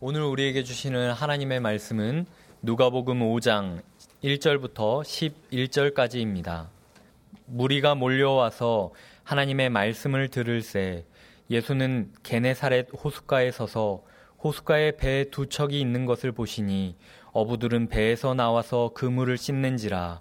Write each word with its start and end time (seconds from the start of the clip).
오늘 0.00 0.22
우리에게 0.22 0.62
주시는 0.62 1.10
하나님의 1.10 1.58
말씀은 1.58 2.26
누가복음 2.62 3.18
5장 3.18 3.82
1절부터 4.22 5.02
11절까지입니다. 5.50 6.68
무리가 7.46 7.96
몰려와서 7.96 8.92
하나님의 9.24 9.70
말씀을 9.70 10.28
들을새 10.28 11.04
예수는 11.50 12.12
게네사렛 12.22 12.90
호숫가에 12.92 13.50
서서 13.50 14.04
호숫가에 14.44 14.92
배 14.92 15.24
두 15.32 15.48
척이 15.48 15.80
있는 15.80 16.06
것을 16.06 16.30
보시니 16.30 16.94
어부들은 17.32 17.88
배에서 17.88 18.34
나와서 18.34 18.92
그물을 18.94 19.36
씻는지라 19.36 20.20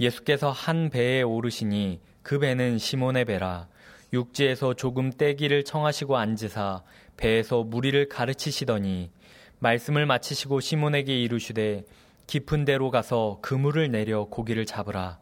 예수께서 0.00 0.50
한 0.50 0.90
배에 0.90 1.22
오르시니 1.22 2.00
그 2.24 2.40
배는 2.40 2.78
시몬의 2.78 3.26
배라 3.26 3.68
육지에서 4.12 4.74
조금 4.74 5.12
떼기를 5.12 5.64
청하시고 5.64 6.16
앉으사 6.16 6.82
배에서 7.16 7.62
무리를 7.62 8.08
가르치시더니 8.08 9.10
말씀을 9.58 10.06
마치시고 10.06 10.60
시몬에게 10.60 11.20
이르시되 11.22 11.84
깊은 12.26 12.64
데로 12.64 12.90
가서 12.90 13.38
그물을 13.42 13.90
내려 13.90 14.24
고기를 14.24 14.66
잡으라. 14.66 15.18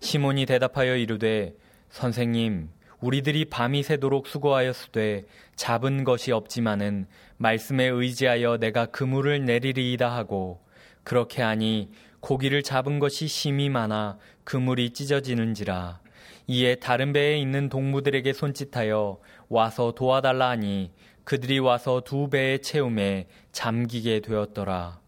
시몬이 0.00 0.46
대답하여 0.46 0.96
이르되 0.96 1.54
선생님 1.90 2.70
우리들이 3.00 3.46
밤이 3.46 3.82
새도록 3.82 4.26
수고하였으되 4.26 5.24
잡은 5.56 6.04
것이 6.04 6.32
없지만은 6.32 7.06
말씀에 7.38 7.86
의지하여 7.86 8.58
내가 8.58 8.86
그물을 8.86 9.44
내리리이다 9.44 10.10
하고 10.10 10.60
그렇게 11.02 11.42
하니 11.42 11.90
고기를 12.20 12.62
잡은 12.62 12.98
것이 12.98 13.26
심이 13.26 13.70
많아 13.70 14.18
그물이 14.44 14.90
찢어지는지라 14.90 16.00
이에 16.52 16.74
다른 16.74 17.12
배에 17.12 17.38
있는 17.38 17.68
동무들에게 17.68 18.32
손짓하여 18.32 19.20
와서 19.48 19.92
도와달라 19.92 20.48
하니 20.48 20.90
그들이 21.22 21.60
와서 21.60 22.02
두 22.04 22.28
배의 22.28 22.60
채움에 22.60 23.28
잠기게 23.52 24.18
되었더라. 24.18 24.98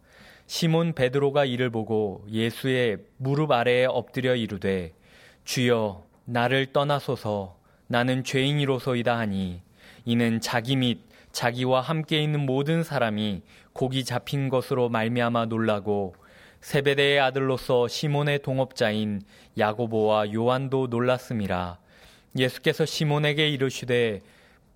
시몬 0.47 0.93
베드로가 0.93 1.45
이를 1.45 1.69
보고 1.69 2.25
예수의 2.31 2.99
무릎 3.17 3.51
아래에 3.51 3.87
엎드려 3.87 4.37
이르되 4.37 4.95
주여 5.43 6.05
나를 6.27 6.73
떠나소서 6.73 7.59
나는 7.89 8.23
죄인이로소이다 8.23 9.19
하니 9.19 9.63
이는 10.05 10.41
자기 10.41 10.77
및 10.77 11.01
자기와 11.33 11.81
함께 11.81 12.23
있는 12.23 12.47
모든 12.47 12.85
사람이 12.85 13.43
고기 13.73 14.05
잡힌 14.05 14.49
것으로 14.49 14.89
말미암아 14.91 15.47
놀라고 15.47 16.15
세베대의 16.63 17.21
아들로서 17.21 17.89
시몬의 17.89 18.41
동업자인 18.43 19.23
야고보와 19.59 20.33
요한도 20.33 20.87
놀랐음이라 20.87 21.79
예수께서 22.39 22.87
시몬에게 22.87 23.49
이르시되 23.51 24.21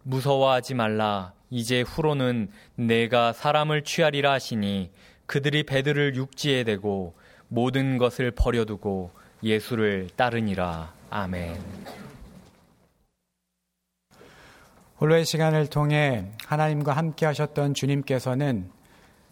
무서워하지 0.03 0.75
말라. 0.75 1.33
이제 1.51 1.81
후로는 1.83 2.51
내가 2.75 3.33
사람을 3.33 3.83
취하리라 3.83 4.33
하시니 4.33 4.91
그들이 5.27 5.62
배들을 5.62 6.17
육지에 6.17 6.64
대고 6.64 7.14
모든 7.48 7.98
것을 7.98 8.31
버려두고 8.33 9.11
예수를 9.42 10.09
따르니라. 10.17 10.92
아멘. 11.11 11.57
홀로의 15.01 15.25
시간을 15.25 15.69
통해 15.69 16.27
하나님과 16.47 16.92
함께 16.92 17.27
하셨던 17.27 17.75
주님께서는 17.75 18.70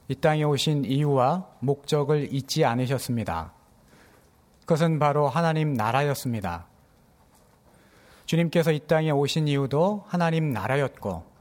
이 0.09 0.15
땅에 0.15 0.45
오신 0.45 0.85
이유와 0.85 1.47
목적을 1.61 2.33
잊지 2.33 2.65
않으셨습니다. 2.65 3.53
그것은 4.61 4.99
바로 4.99 5.29
하나님 5.29 5.75
나라였습니다. 5.75 6.67
주님께서 8.27 8.73
이 8.73 8.81
땅에 8.81 9.11
오신 9.11 9.49
이유도 9.49 10.05
하나님 10.07 10.53
나라였고 10.53 11.35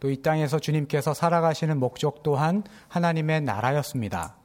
또 0.00 0.10
이 0.10 0.22
땅에서 0.22 0.58
주님께서 0.58 1.14
살아가시는 1.14 1.78
목적 1.78 2.22
또한 2.22 2.62
하나님의 2.88 3.40
나라였습니다. 3.42 4.36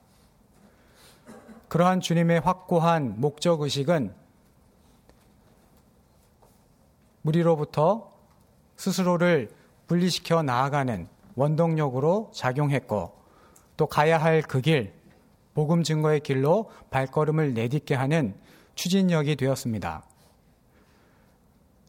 그러한 1.67 2.01
주님의 2.01 2.39
확고한 2.41 3.19
목적 3.19 3.61
의식은 3.61 4.13
무리로부터 7.21 8.11
스스로를 8.75 9.51
분리시켜 9.87 10.41
나아가는 10.41 11.07
원동력으로 11.35 12.31
작용했고 12.33 13.20
또 13.81 13.87
가야 13.87 14.19
할 14.19 14.43
그 14.43 14.61
길, 14.61 14.93
복음 15.55 15.81
증거의 15.81 16.19
길로 16.19 16.69
발걸음을 16.91 17.55
내딛게 17.55 17.95
하는 17.95 18.35
추진력이 18.75 19.35
되었습니다. 19.37 20.03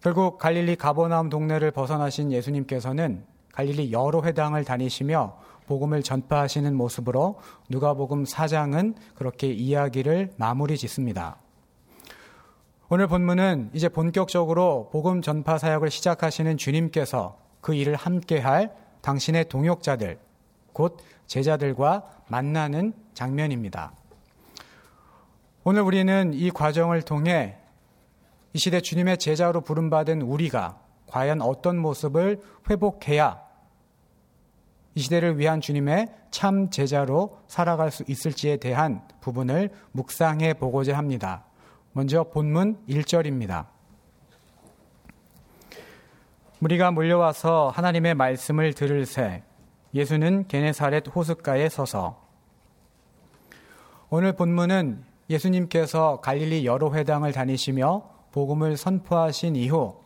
결국 0.00 0.38
갈릴리 0.38 0.76
가버나움 0.76 1.28
동네를 1.28 1.70
벗어나신 1.70 2.32
예수님께서는 2.32 3.26
갈릴리 3.52 3.92
여러 3.92 4.22
회당을 4.22 4.64
다니시며 4.64 5.36
복음을 5.66 6.02
전파하시는 6.02 6.74
모습으로 6.74 7.38
누가복음 7.68 8.24
4장은 8.24 8.94
그렇게 9.14 9.52
이야기를 9.52 10.32
마무리 10.38 10.78
짓습니다. 10.78 11.36
오늘 12.88 13.06
본문은 13.06 13.68
이제 13.74 13.90
본격적으로 13.90 14.88
복음 14.90 15.20
전파 15.20 15.58
사역을 15.58 15.90
시작하시는 15.90 16.56
주님께서 16.56 17.36
그 17.60 17.74
일을 17.74 17.96
함께할 17.96 18.74
당신의 19.02 19.50
동역자들, 19.50 20.18
곧 20.72 20.96
제자들과 21.26 22.22
만나는 22.28 22.92
장면입니다. 23.14 23.92
오늘 25.64 25.82
우리는 25.82 26.32
이 26.34 26.50
과정을 26.50 27.02
통해 27.02 27.56
이 28.52 28.58
시대 28.58 28.80
주님의 28.80 29.18
제자로 29.18 29.60
부름받은 29.60 30.22
우리가 30.22 30.78
과연 31.06 31.40
어떤 31.40 31.78
모습을 31.78 32.40
회복해야 32.68 33.40
이 34.94 35.00
시대를 35.00 35.38
위한 35.38 35.60
주님의 35.60 36.08
참 36.30 36.70
제자로 36.70 37.38
살아갈 37.46 37.90
수 37.90 38.04
있을지에 38.06 38.56
대한 38.58 39.02
부분을 39.20 39.70
묵상해 39.92 40.54
보고자 40.54 40.96
합니다. 40.96 41.44
먼저 41.92 42.24
본문 42.24 42.78
1절입니다. 42.88 43.66
무리가 46.58 46.90
몰려와서 46.90 47.72
하나님의 47.74 48.14
말씀을 48.14 48.74
들을 48.74 49.04
새 49.06 49.42
예수는 49.94 50.48
게네사렛 50.48 51.14
호숫가에 51.14 51.68
서서 51.68 52.20
오늘 54.08 54.34
본문은 54.34 55.04
예수님께서 55.28 56.20
갈릴리 56.20 56.66
여러 56.66 56.92
회당을 56.92 57.32
다니시며 57.32 58.02
복음을 58.32 58.76
선포하신 58.76 59.56
이후 59.56 59.96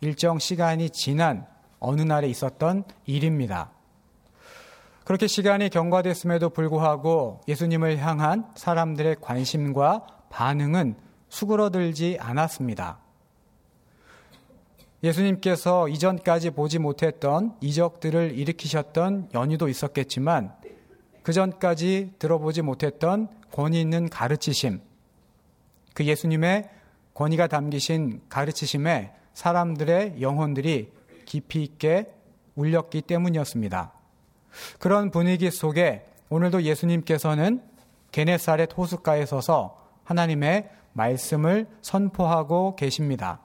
일정 0.00 0.38
시간이 0.38 0.90
지난 0.90 1.46
어느 1.78 2.02
날에 2.02 2.28
있었던 2.28 2.84
일입니다. 3.06 3.70
그렇게 5.04 5.26
시간이 5.26 5.68
경과됐음에도 5.70 6.50
불구하고 6.50 7.40
예수님을 7.48 7.98
향한 7.98 8.46
사람들의 8.54 9.16
관심과 9.20 10.06
반응은 10.30 10.96
수그러들지 11.28 12.18
않았습니다. 12.20 12.98
예수님께서 15.02 15.88
이전까지 15.88 16.50
보지 16.50 16.78
못했던 16.78 17.56
이적들을 17.60 18.38
일으키셨던 18.38 19.30
연유도 19.34 19.68
있었겠지만 19.68 20.54
그 21.22 21.32
전까지 21.32 22.14
들어보지 22.18 22.62
못했던 22.62 23.28
권위 23.50 23.80
있는 23.80 24.08
가르치심, 24.08 24.80
그 25.94 26.04
예수님의 26.04 26.70
권위가 27.14 27.48
담기신 27.48 28.22
가르치심에 28.28 29.12
사람들의 29.34 30.20
영혼들이 30.20 30.92
깊이 31.26 31.62
있게 31.62 32.06
울렸기 32.54 33.02
때문이었습니다. 33.02 33.92
그런 34.78 35.10
분위기 35.10 35.50
속에 35.50 36.06
오늘도 36.28 36.62
예수님께서는 36.62 37.62
게네사렛 38.10 38.76
호숫가에 38.76 39.26
서서 39.26 39.78
하나님의 40.04 40.70
말씀을 40.92 41.66
선포하고 41.80 42.76
계십니다. 42.76 43.40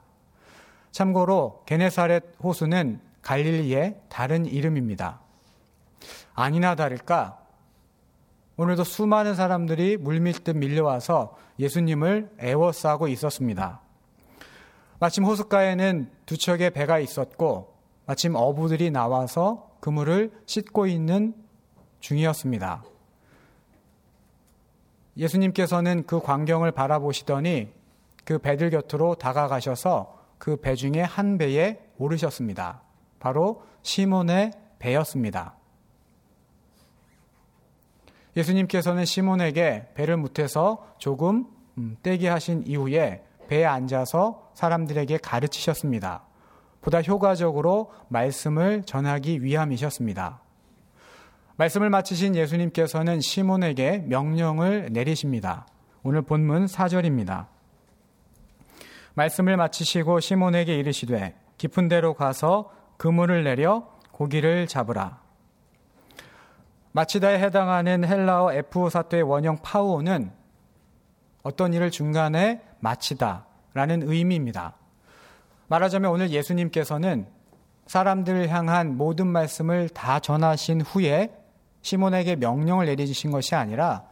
참고로 0.97 1.61
게네사렛 1.67 2.23
호수는 2.41 2.99
갈릴리의 3.21 4.01
다른 4.09 4.47
이름입니다. 4.47 5.19
아니나 6.33 6.73
다를까 6.73 7.37
오늘도 8.55 8.83
수많은 8.83 9.35
사람들이 9.35 9.97
물밀듯 9.97 10.57
밀려와서 10.57 11.37
예수님을 11.59 12.31
애워싸고 12.39 13.09
있었습니다. 13.09 13.79
마침 14.97 15.23
호숫가에는 15.25 16.09
두 16.25 16.35
척의 16.35 16.71
배가 16.71 16.97
있었고 16.97 17.75
마침 18.07 18.33
어부들이 18.33 18.89
나와서 18.89 19.69
그물을 19.81 20.31
씻고 20.47 20.87
있는 20.87 21.35
중이었습니다. 21.99 22.83
예수님께서는 25.15 26.07
그 26.07 26.21
광경을 26.21 26.71
바라보시더니 26.71 27.71
그 28.25 28.39
배들 28.39 28.71
곁으로 28.71 29.13
다가가셔서 29.13 30.16
그 30.37 30.55
배 30.55 30.75
중에 30.75 31.01
한 31.01 31.37
배에 31.37 31.79
오르셨습니다. 31.97 32.81
바로 33.19 33.63
시몬의 33.81 34.51
배였습니다. 34.79 35.55
예수님께서는 38.35 39.05
시몬에게 39.05 39.89
배를 39.95 40.17
못해서 40.17 40.87
조금 40.99 41.47
음, 41.77 41.97
떼게 42.03 42.27
하신 42.27 42.63
이후에 42.67 43.23
배에 43.47 43.65
앉아서 43.65 44.51
사람들에게 44.53 45.17
가르치셨습니다. 45.17 46.23
보다 46.81 47.01
효과적으로 47.01 47.91
말씀을 48.09 48.83
전하기 48.83 49.43
위함이셨습니다. 49.43 50.41
말씀을 51.55 51.89
마치신 51.89 52.35
예수님께서는 52.35 53.19
시몬에게 53.19 54.03
명령을 54.07 54.89
내리십니다. 54.91 55.65
오늘 56.03 56.21
본문 56.21 56.65
4절입니다. 56.65 57.47
말씀을 59.17 59.57
마치시고 59.57 60.19
시몬에게 60.19 60.77
이르시되 60.77 61.33
깊은 61.57 61.87
데로 61.87 62.13
가서 62.13 62.71
그물을 62.97 63.43
내려 63.43 63.89
고기를 64.11 64.67
잡으라. 64.67 65.21
마치다에 66.91 67.39
해당하는 67.39 68.05
헬라어 68.05 68.53
F 68.53 68.89
사토의 68.89 69.23
원형 69.23 69.57
파우는 69.63 70.31
어떤 71.41 71.73
일을 71.73 71.89
중간에 71.89 72.61
마치다라는 72.79 74.03
의미입니다. 74.07 74.75
말하자면 75.67 76.11
오늘 76.11 76.29
예수님께서는 76.29 77.27
사람들을 77.87 78.49
향한 78.49 78.97
모든 78.97 79.25
말씀을 79.27 79.89
다 79.89 80.19
전하신 80.19 80.81
후에 80.81 81.33
시몬에게 81.81 82.35
명령을 82.35 82.85
내리신 82.85 83.31
것이 83.31 83.55
아니라 83.55 84.03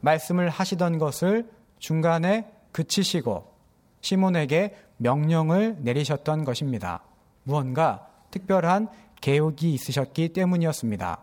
말씀을 0.00 0.48
하시던 0.48 0.98
것을 0.98 1.50
중간에 1.78 2.50
그치시고 2.72 3.55
시몬에게 4.06 4.76
명령을 4.98 5.78
내리셨던 5.80 6.44
것입니다. 6.44 7.02
무언가 7.42 8.06
특별한 8.30 8.88
계획이 9.20 9.72
있으셨기 9.74 10.28
때문이었습니다. 10.28 11.18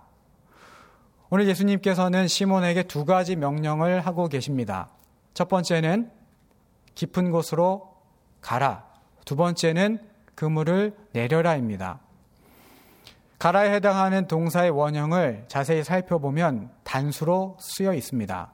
오늘 1.29 1.47
예수님께서는 1.47 2.27
시몬에게 2.27 2.83
두 2.83 3.05
가지 3.05 3.37
명령을 3.37 4.01
하고 4.01 4.27
계십니다. 4.27 4.89
첫 5.33 5.47
번째는 5.47 6.11
깊은 6.95 7.31
곳으로 7.31 7.95
가라. 8.41 8.85
두 9.23 9.37
번째는 9.37 9.99
그물을 10.35 10.93
내려라입니다. 11.13 12.01
가라에 13.39 13.73
해당하는 13.73 14.27
동사의 14.27 14.71
원형을 14.71 15.45
자세히 15.47 15.83
살펴보면 15.85 16.69
단수로 16.83 17.57
쓰여 17.59 17.93
있습니다. 17.93 18.51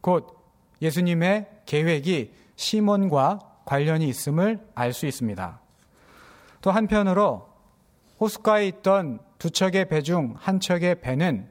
곧 0.00 0.38
예수님의 0.80 1.46
계획이 1.66 2.32
시몬과 2.56 3.49
관련이 3.64 4.08
있음을 4.08 4.60
알 4.74 4.92
수 4.92 5.06
있습니다. 5.06 5.60
또 6.60 6.70
한편으로 6.70 7.48
호숫가에 8.20 8.66
있던 8.68 9.20
두 9.38 9.50
척의 9.50 9.88
배 9.88 10.02
중 10.02 10.34
한 10.38 10.60
척의 10.60 11.00
배는 11.00 11.48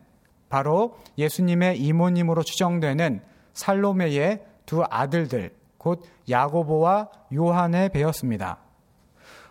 바로 0.50 0.97
예수님의 1.17 1.79
이모님으로 1.79 2.44
추정되는 2.44 3.21
살로메의 3.53 4.44
두 4.65 4.83
아들들, 4.89 5.56
곧 5.77 6.03
야고보와 6.29 7.09
요한의 7.33 7.89
배였습니다. 7.89 8.59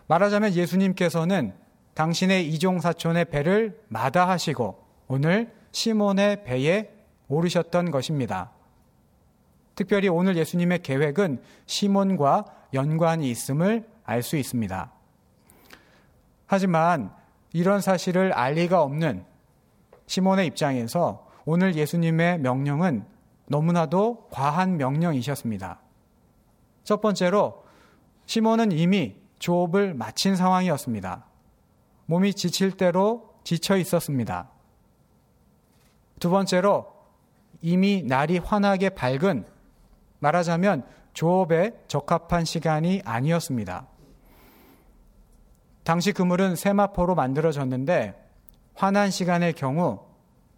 말하자면 0.07 0.55
예수님께서는 0.55 1.55
당신의 1.95 2.49
이종 2.49 2.81
사촌의 2.81 3.27
배를 3.27 3.81
마다하시고 3.89 4.85
오늘 5.09 5.53
시몬의 5.73 6.45
배에 6.45 6.91
오르셨던 7.29 7.91
것입니다. 7.91 8.53
특별히 9.79 10.09
오늘 10.09 10.37
예수님의 10.37 10.81
계획은 10.83 11.41
시몬과 11.67 12.47
연관이 12.75 13.31
있음을 13.31 13.89
알 14.03 14.25
수 14.25 14.37
있습니다. 14.37 14.93
하지만 16.47 17.15
이런 17.53 17.81
사실을 17.81 18.33
알 18.33 18.55
리가 18.55 18.83
없는 18.83 19.25
시몬의 20.09 20.49
입장에서 20.49 21.29
오늘 21.45 21.77
예수님의 21.77 22.41
명령은 22.41 23.05
너무나도 23.47 24.27
과한 24.33 24.79
명령이셨습니다. 24.79 25.79
첫 26.83 27.01
번째로 27.01 27.65
시몬은 28.27 28.73
이미 28.73 29.15
조업을 29.39 29.95
마친 29.95 30.35
상황이었습니다. 30.35 31.25
몸이 32.07 32.35
지칠 32.35 32.73
대로 32.73 33.33
지쳐 33.45 33.77
있었습니다. 33.77 34.51
두 36.19 36.31
번째로 36.31 36.93
이미 37.61 38.03
날이 38.03 38.39
환하게 38.39 38.89
밝은 38.91 39.58
말하자면 40.21 40.85
조업에 41.13 41.73
적합한 41.89 42.45
시간이 42.45 43.03
아니었습니다. 43.05 43.87
당시 45.85 46.13
그물은 46.13 46.55
세마포로 46.55 47.15
만들어졌는데 47.15 48.15
환한 48.75 49.11
시간의 49.11 49.55
경우 49.55 50.01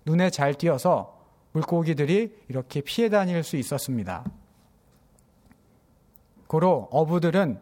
눈에 0.05 0.31
잘 0.31 0.55
띄어서 0.55 1.19
물고기들이 1.53 2.35
이렇게 2.49 2.81
피해 2.81 3.09
다닐 3.09 3.43
수 3.43 3.57
있었습니다. 3.57 4.25
고로 6.47 6.89
어부들은 6.91 7.61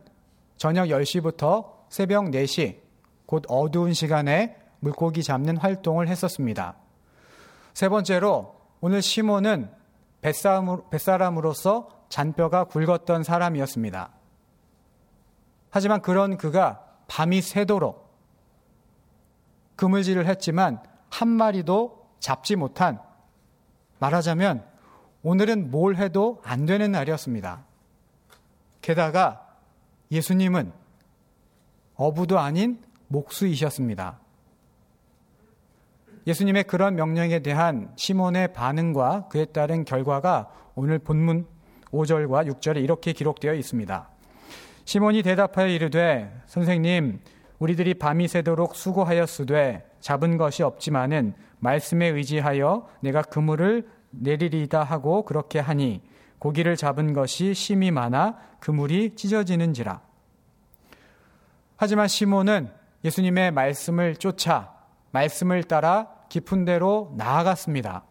저녁 0.56 0.86
10시부터 0.86 1.72
새벽 1.88 2.24
4시, 2.26 2.78
곧 3.26 3.44
어두운 3.48 3.92
시간에 3.92 4.56
물고기 4.80 5.22
잡는 5.22 5.56
활동을 5.58 6.08
했었습니다. 6.08 6.76
세 7.74 7.88
번째로 7.88 8.56
오늘 8.80 9.02
시몬은 9.02 9.70
뱃사람으로서 10.20 11.88
잔뼈가 12.08 12.64
굵었던 12.64 13.22
사람이었습니다. 13.22 14.10
하지만 15.70 16.00
그런 16.02 16.36
그가 16.36 16.84
밤이 17.06 17.40
새도록 17.40 18.08
그물질을 19.76 20.26
했지만 20.26 20.82
한 21.10 21.28
마리도 21.28 22.08
잡지 22.18 22.56
못한 22.56 23.00
말하자면 23.98 24.66
오늘은 25.22 25.70
뭘 25.70 25.96
해도 25.96 26.40
안 26.44 26.66
되는 26.66 26.92
날이었습니다. 26.92 27.64
게다가 28.80 29.56
예수님은 30.10 30.72
어부도 31.94 32.38
아닌 32.38 32.82
목수이셨습니다. 33.08 34.20
예수님의 36.28 36.64
그런 36.64 36.94
명령에 36.94 37.38
대한 37.38 37.90
시몬의 37.96 38.52
반응과 38.52 39.28
그에 39.30 39.46
따른 39.46 39.86
결과가 39.86 40.50
오늘 40.74 40.98
본문 40.98 41.46
5절과 41.90 42.46
6절에 42.52 42.84
이렇게 42.84 43.14
기록되어 43.14 43.54
있습니다. 43.54 44.10
시몬이 44.84 45.22
대답하여 45.22 45.68
이르되 45.68 46.30
선생님 46.44 47.20
우리들이 47.58 47.94
밤이 47.94 48.28
새도록 48.28 48.74
수고하였으되 48.74 49.90
잡은 50.00 50.36
것이 50.36 50.62
없지만은 50.62 51.32
말씀에 51.60 52.08
의지하여 52.08 52.86
내가 53.00 53.22
그물을 53.22 53.88
내리리다 54.10 54.84
하고 54.84 55.24
그렇게 55.24 55.58
하니 55.60 56.02
고기를 56.38 56.76
잡은 56.76 57.14
것이 57.14 57.54
심이 57.54 57.90
많아 57.90 58.36
그물이 58.60 59.16
찢어지는지라. 59.16 60.02
하지만 61.78 62.06
시몬은 62.06 62.70
예수님의 63.02 63.50
말씀을 63.52 64.16
쫓아 64.16 64.74
말씀을 65.10 65.64
따라 65.64 66.17
깊은 66.28 66.64
데로 66.64 67.12
나아갔습니다. 67.16 68.04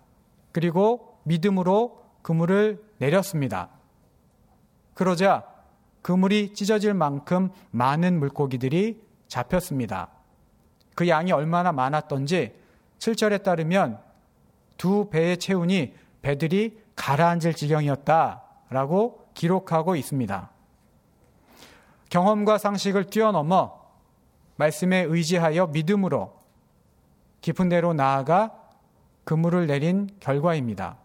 그리고 0.52 1.20
믿음으로 1.24 2.04
그물을 2.22 2.84
내렸습니다. 2.98 3.70
그러자 4.94 5.46
그물이 6.02 6.54
찢어질 6.54 6.94
만큼 6.94 7.52
많은 7.72 8.20
물고기들이 8.20 9.02
잡혔습니다. 9.28 10.10
그 10.96 11.08
양이 11.08 11.32
얼마나 11.32 11.72
많았던지 11.72 12.56
7절에 13.00 13.44
따르면 13.44 14.00
두 14.78 15.10
배의 15.10 15.38
체운이 15.38 15.94
배들이 16.22 16.82
가라앉을 16.96 17.54
지경이었다라고 17.54 19.28
기록하고 19.34 19.96
있습니다. 19.96 20.50
경험과 22.10 22.58
상식을 22.58 23.06
뛰어넘어 23.06 23.86
말씀에 24.56 25.04
의지하여 25.04 25.68
믿음으로 25.68 26.37
깊은 27.48 27.70
데로 27.70 27.94
나아가 27.94 28.52
그물을 29.24 29.68
내린 29.68 30.10
결과입니다. 30.20 30.98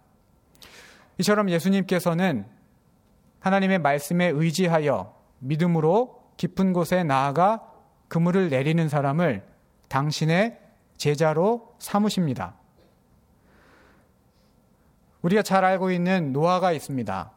이처럼 1.18 1.48
예수님께서는 1.50 2.46
하나님의 3.38 3.78
말씀에 3.78 4.26
의지하여 4.26 5.14
믿음으로 5.38 6.20
깊은 6.38 6.72
곳에 6.72 7.04
나아가 7.04 7.70
그물을 8.08 8.50
내리는 8.50 8.88
사람을 8.88 9.44
당신의 9.86 10.58
제자로 10.96 11.76
삼으십니다. 11.78 12.56
우리가 15.22 15.42
잘 15.42 15.64
알고 15.64 15.92
있는 15.92 16.32
노아가 16.32 16.72
있습니다. 16.72 17.30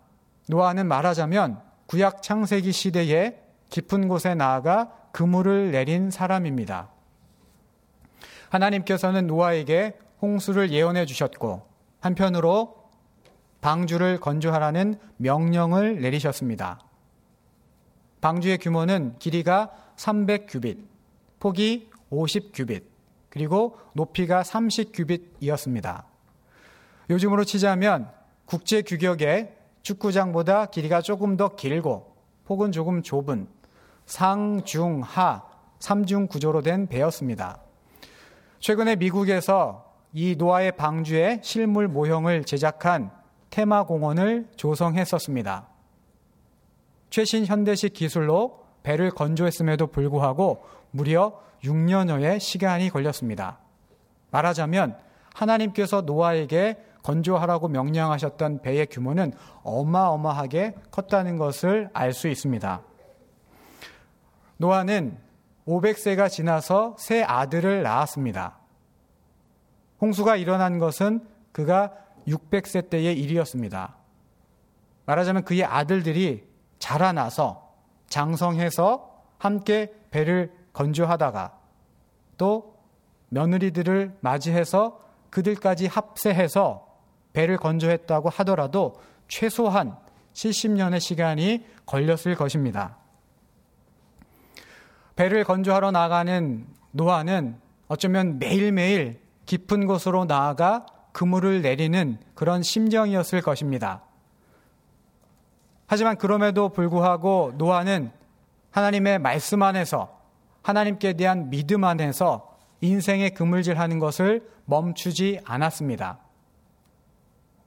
노아는 0.50 0.88
말하자면 0.88 1.62
구약 1.86 2.24
창세기 2.24 2.72
시대에 2.72 3.40
깊은 3.70 4.08
곳에 4.08 4.34
나아가 4.34 4.92
그물을 5.12 5.70
내린 5.70 6.10
사람입니다. 6.10 6.95
하나님께서는 8.56 9.28
노아에게 9.28 9.98
홍수를 10.22 10.72
예언해 10.72 11.06
주셨고 11.06 11.68
한편으로 12.00 12.86
방주를 13.62 14.20
건조하라는 14.20 15.00
명령을 15.18 16.02
내리셨습니다. 16.02 16.80
방주의 18.22 18.58
규모는 18.58 19.16
길이가 19.20 19.72
300규빗, 19.98 20.86
폭이 21.40 21.90
50규빗, 22.12 22.84
그리고 23.30 23.78
높이가 23.94 24.42
30규빗이었습니다. 24.42 26.04
요즘으로 27.10 27.44
치자면 27.44 28.10
국제 28.46 28.82
규격의 28.82 29.54
축구장보다 29.82 30.68
길이가 30.68 31.02
조금 31.02 31.38
더 31.38 31.56
길고 31.56 32.16
폭은 32.46 32.72
조금 32.72 33.02
좁은 33.04 33.48
상, 34.06 34.64
중, 34.64 35.02
하, 35.02 35.44
3중 35.80 36.30
구조로 36.30 36.62
된 36.62 36.88
배였습니다. 36.88 37.65
최근에 38.60 38.96
미국에서 38.96 39.94
이 40.14 40.36
노아의 40.38 40.74
방주에 40.78 41.40
실물 41.44 41.88
모형을 41.88 42.46
제작한 42.46 43.12
테마 43.50 43.84
공원을 43.84 44.48
조성했었습니다. 44.56 45.68
최신 47.10 47.46
현대식 47.46 47.94
기술로 47.94 48.64
배를 48.84 49.12
건조했음에도 49.12 49.88
불구하고 49.88 50.64
무려 50.92 51.40
6년여의 51.64 52.40
시간이 52.40 52.90
걸렸습니다. 52.90 53.60
말하자면 54.32 54.98
하나님께서 55.34 56.02
노아에게 56.02 56.78
건조하라고 57.04 57.68
명령하셨던 57.68 58.62
배의 58.62 58.88
규모는 58.88 59.34
어마어마하게 59.64 60.76
컸다는 60.92 61.38
것을 61.38 61.90
알 61.94 62.14
수 62.14 62.28
있습니다. 62.28 62.82
노아는 64.58 65.18
500세가 65.68 66.30
지나서 66.30 66.96
새 67.00 67.24
아들을 67.24 67.84
낳았습니다. 67.84 68.58
홍수가 70.02 70.36
일어난 70.36 70.78
것은 70.78 71.26
그가 71.52 71.94
600세 72.28 72.90
때의 72.90 73.20
일이었습니다. 73.20 73.96
말하자면 75.06 75.44
그의 75.46 75.64
아들들이 75.64 76.48
자라나서 76.80 77.74
장성해서 78.08 79.24
함께 79.38 79.94
배를 80.12 80.54
건조하다가 80.74 81.58
또 82.38 82.76
며느리들을 83.30 84.18
맞이해서 84.22 85.00
그들까지 85.30 85.88
합세해서 85.88 86.88
배를 87.34 87.58
건조했다고 87.58 88.30
하더라도 88.30 88.96
최소한 89.28 89.98
70년의 90.34 91.00
시간이 91.00 91.66
걸렸을 91.86 92.36
것입니다. 92.36 92.98
배를 95.16 95.44
건조하러 95.44 95.92
나가는 95.92 96.66
노아는 96.92 97.58
어쩌면 97.88 98.40
매일매일 98.40 99.22
깊은 99.46 99.88
곳으로 99.88 100.26
나아가 100.26 100.86
그물을 101.12 101.62
내리는 101.62 102.18
그런 102.34 102.62
심정이었을 102.62 103.42
것입니다. 103.42 104.04
하지만 105.88 106.18
그럼에도 106.18 106.70
불구하고 106.70 107.54
노아는 107.58 108.12
하나님의 108.72 109.20
말씀 109.20 109.62
안에서 109.62 110.20
하나님께 110.64 111.14
대한 111.14 111.50
믿음 111.50 111.84
안에서 111.84 112.58
인생의 112.82 113.34
그물질 113.34 113.80
하는 113.80 114.00
것을 114.00 114.50
멈추지 114.66 115.40
않았습니다. 115.46 116.20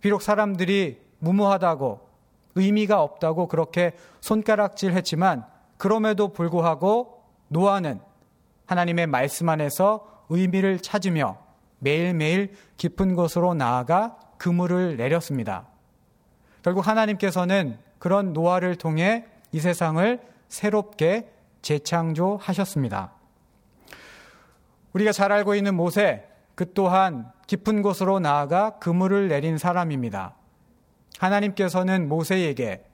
비록 0.00 0.20
사람들이 0.20 1.00
무모하다고 1.20 2.08
의미가 2.56 3.00
없다고 3.00 3.46
그렇게 3.46 3.92
손가락질 4.20 4.92
했지만 4.92 5.46
그럼에도 5.76 6.28
불구하고 6.28 7.17
노아는 7.48 8.00
하나님의 8.66 9.06
말씀 9.06 9.48
안에서 9.48 10.24
의미를 10.28 10.78
찾으며 10.78 11.38
매일매일 11.78 12.54
깊은 12.76 13.14
곳으로 13.14 13.54
나아가 13.54 14.18
그물을 14.36 14.96
내렸습니다. 14.96 15.66
결국 16.62 16.86
하나님께서는 16.86 17.78
그런 17.98 18.32
노아를 18.32 18.76
통해 18.76 19.26
이 19.52 19.60
세상을 19.60 20.20
새롭게 20.48 21.30
재창조하셨습니다. 21.62 23.12
우리가 24.92 25.12
잘 25.12 25.32
알고 25.32 25.54
있는 25.54 25.74
모세, 25.74 26.26
그 26.54 26.72
또한 26.72 27.30
깊은 27.46 27.82
곳으로 27.82 28.20
나아가 28.20 28.78
그물을 28.78 29.28
내린 29.28 29.58
사람입니다. 29.58 30.34
하나님께서는 31.18 32.08
모세에게 32.08 32.84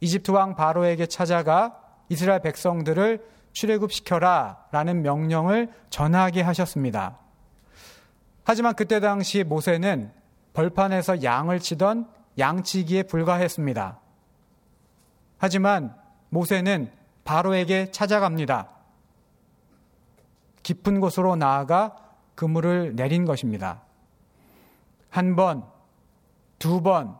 이집트 0.00 0.30
왕 0.30 0.56
바로에게 0.56 1.06
찾아가 1.06 1.80
이스라엘 2.08 2.40
백성들을 2.40 3.35
출애굽시켜라 3.56 4.66
라는 4.70 5.00
명령을 5.00 5.72
전하게 5.88 6.42
하셨습니다. 6.42 7.16
하지만 8.44 8.74
그때 8.74 9.00
당시 9.00 9.44
모세는 9.44 10.12
벌판에서 10.52 11.22
양을 11.22 11.60
치던 11.60 12.06
양치기에 12.38 13.04
불과했습니다. 13.04 13.98
하지만 15.38 15.96
모세는 16.28 16.92
바로에게 17.24 17.90
찾아갑니다. 17.92 18.68
깊은 20.62 21.00
곳으로 21.00 21.34
나아가 21.36 21.96
그물을 22.34 22.94
내린 22.94 23.24
것입니다. 23.24 23.80
한 25.08 25.34
번, 25.34 25.64
두 26.58 26.82
번, 26.82 27.16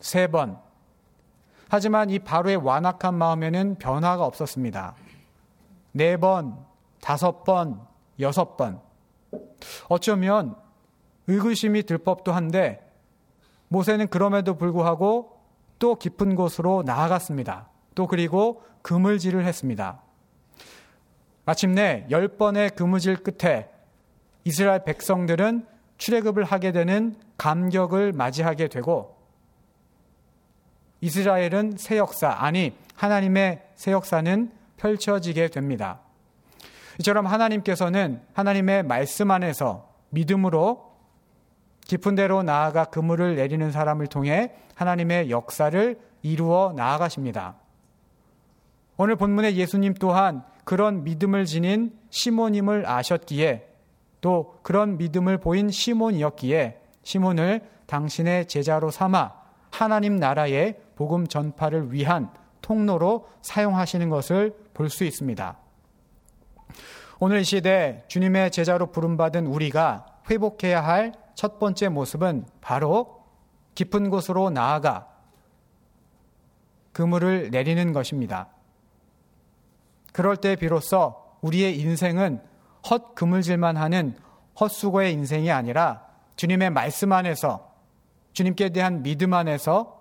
세 0.00 0.26
번. 0.26 0.58
하지만 1.70 2.10
이 2.10 2.18
바로의 2.18 2.56
완악한 2.56 3.14
마음에는 3.14 3.76
변화가 3.76 4.22
없었습니다. 4.22 4.94
네 5.96 6.18
번, 6.18 6.62
다섯 7.00 7.42
번, 7.42 7.80
여섯 8.20 8.58
번. 8.58 8.82
어쩌면 9.88 10.54
의구심이 11.26 11.84
들 11.84 11.96
법도 11.96 12.32
한데 12.32 12.86
모세는 13.68 14.08
그럼에도 14.08 14.58
불구하고 14.58 15.40
또 15.78 15.94
깊은 15.94 16.34
곳으로 16.34 16.82
나아갔습니다. 16.84 17.70
또 17.94 18.06
그리고 18.06 18.62
그물질을 18.82 19.46
했습니다. 19.46 20.02
마침내 21.46 22.06
열 22.10 22.28
번의 22.28 22.70
그물질 22.70 23.16
끝에 23.16 23.70
이스라엘 24.44 24.84
백성들은 24.84 25.66
출애굽을 25.96 26.44
하게 26.44 26.72
되는 26.72 27.16
감격을 27.38 28.12
맞이하게 28.12 28.68
되고 28.68 29.16
이스라엘은 31.00 31.78
새 31.78 31.96
역사 31.96 32.28
아니 32.28 32.76
하나님의 32.96 33.62
새 33.76 33.92
역사는 33.92 34.65
펼쳐지게 34.76 35.48
됩니다. 35.48 36.00
이처럼 37.00 37.26
하나님께서는 37.26 38.22
하나님의 38.32 38.82
말씀 38.82 39.30
안에서 39.30 39.92
믿음으로 40.10 40.96
깊은 41.86 42.14
데로 42.14 42.42
나아가 42.42 42.86
그물을 42.86 43.36
내리는 43.36 43.70
사람을 43.70 44.06
통해 44.08 44.52
하나님의 44.74 45.30
역사를 45.30 45.98
이루어 46.22 46.72
나아가십니다. 46.76 47.56
오늘 48.96 49.16
본문의 49.16 49.56
예수님 49.56 49.94
또한 49.94 50.42
그런 50.64 51.04
믿음을 51.04 51.44
지닌 51.44 51.92
시몬임을 52.10 52.88
아셨기에 52.88 53.68
또 54.20 54.58
그런 54.62 54.96
믿음을 54.96 55.38
보인 55.38 55.70
시몬이었기에 55.70 56.80
시몬을 57.02 57.60
당신의 57.86 58.48
제자로 58.48 58.90
삼아 58.90 59.32
하나님 59.70 60.16
나라의 60.16 60.80
복음 60.96 61.26
전파를 61.26 61.92
위한 61.92 62.30
통로로 62.66 63.28
사용하시는 63.42 64.10
것을 64.10 64.56
볼 64.74 64.90
수 64.90 65.04
있습니다. 65.04 65.56
오늘 67.20 67.40
이 67.40 67.44
시대 67.44 68.04
주님의 68.08 68.50
제자로 68.50 68.90
부름받은 68.92 69.46
우리가 69.46 70.06
회복해야 70.28 70.84
할 70.84 71.12
첫 71.36 71.58
번째 71.60 71.90
모습은 71.90 72.46
바로 72.62 73.22
깊은 73.74 74.10
곳으로 74.10 74.50
나아가 74.50 75.06
그물을 76.92 77.50
내리는 77.50 77.92
것입니다. 77.92 78.48
그럴 80.12 80.38
때 80.38 80.56
비로소 80.56 81.14
우리의 81.42 81.78
인생은 81.78 82.42
헛 82.88 83.14
그물질만 83.14 83.76
하는 83.76 84.16
헛수고의 84.58 85.12
인생이 85.12 85.50
아니라 85.50 86.06
주님의 86.36 86.70
말씀 86.70 87.12
안에서 87.12 87.70
주님께 88.32 88.70
대한 88.70 89.02
믿음 89.02 89.34
안에서 89.34 89.95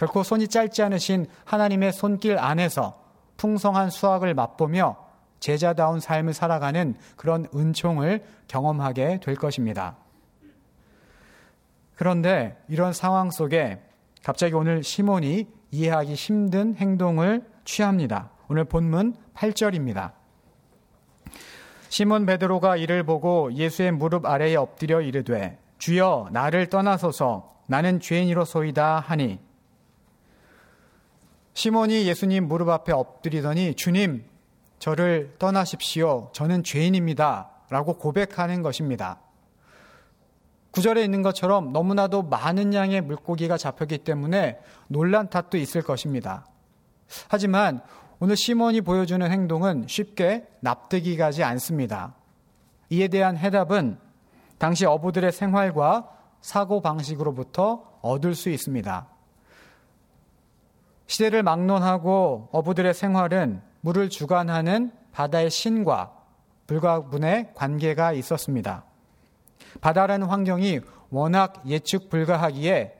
결코 0.00 0.22
손이 0.22 0.48
짧지 0.48 0.82
않으신 0.82 1.26
하나님의 1.44 1.92
손길 1.92 2.38
안에서 2.38 2.98
풍성한 3.36 3.90
수확을 3.90 4.32
맛보며 4.32 4.96
제자다운 5.40 6.00
삶을 6.00 6.32
살아가는 6.32 6.94
그런 7.16 7.46
은총을 7.54 8.24
경험하게 8.48 9.20
될 9.22 9.34
것입니다. 9.34 9.98
그런데 11.96 12.56
이런 12.66 12.94
상황 12.94 13.30
속에 13.30 13.82
갑자기 14.22 14.54
오늘 14.54 14.82
시몬이 14.82 15.46
이해하기 15.70 16.14
힘든 16.14 16.76
행동을 16.76 17.44
취합니다. 17.66 18.30
오늘 18.48 18.64
본문 18.64 19.16
8절입니다. 19.34 20.12
시몬 21.90 22.24
베드로가 22.24 22.76
이를 22.76 23.02
보고 23.02 23.52
예수의 23.52 23.92
무릎 23.92 24.24
아래에 24.24 24.56
엎드려 24.56 25.02
이르되 25.02 25.58
주여 25.76 26.30
나를 26.32 26.68
떠나소서 26.70 27.54
나는 27.66 28.00
죄인이로소이다 28.00 29.00
하니 29.00 29.49
시몬이 31.60 32.06
예수님 32.06 32.48
무릎 32.48 32.70
앞에 32.70 32.90
엎드리더니 32.90 33.74
주님 33.74 34.24
저를 34.78 35.34
떠나십시오 35.38 36.30
저는 36.32 36.64
죄인입니다 36.64 37.50
라고 37.68 37.98
고백하는 37.98 38.62
것입니다. 38.62 39.20
구절에 40.70 41.04
있는 41.04 41.20
것처럼 41.20 41.74
너무나도 41.74 42.22
많은 42.22 42.72
양의 42.72 43.02
물고기가 43.02 43.58
잡혔기 43.58 43.98
때문에 43.98 44.58
놀란 44.88 45.28
탓도 45.28 45.58
있을 45.58 45.82
것입니다. 45.82 46.46
하지만 47.28 47.82
오늘 48.20 48.38
시몬이 48.38 48.80
보여주는 48.80 49.30
행동은 49.30 49.84
쉽게 49.86 50.46
납득이 50.60 51.18
가지 51.18 51.44
않습니다. 51.44 52.14
이에 52.88 53.08
대한 53.08 53.36
해답은 53.36 53.98
당시 54.56 54.86
어부들의 54.86 55.30
생활과 55.30 56.08
사고 56.40 56.80
방식으로부터 56.80 57.98
얻을 58.00 58.34
수 58.34 58.48
있습니다. 58.48 59.19
시대를 61.10 61.42
막론하고 61.42 62.50
어부들의 62.52 62.94
생활은 62.94 63.60
물을 63.80 64.08
주관하는 64.08 64.92
바다의 65.10 65.50
신과 65.50 66.14
불가분의 66.68 67.50
관계가 67.54 68.12
있었습니다. 68.12 68.84
바다라는 69.80 70.28
환경이 70.28 70.78
워낙 71.10 71.64
예측 71.66 72.10
불가하기에 72.10 72.94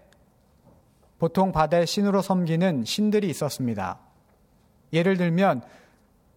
보통 1.20 1.52
바다의 1.52 1.86
신으로 1.86 2.20
섬기는 2.20 2.84
신들이 2.84 3.30
있었습니다. 3.30 4.00
예를 4.92 5.16
들면 5.16 5.62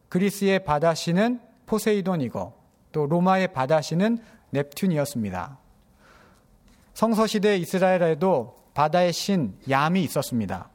그리스의 0.10 0.64
바다 0.66 0.94
신은 0.94 1.42
포세이돈이고 1.66 2.54
또 2.92 3.08
로마의 3.08 3.52
바다 3.52 3.82
신은 3.82 4.20
넵튠이었습니다. 4.54 5.58
성서시대 6.94 7.58
이스라엘에도 7.58 8.62
바다의 8.76 9.12
신 9.12 9.58
얌이 9.68 10.04
있었습니다. 10.04 10.70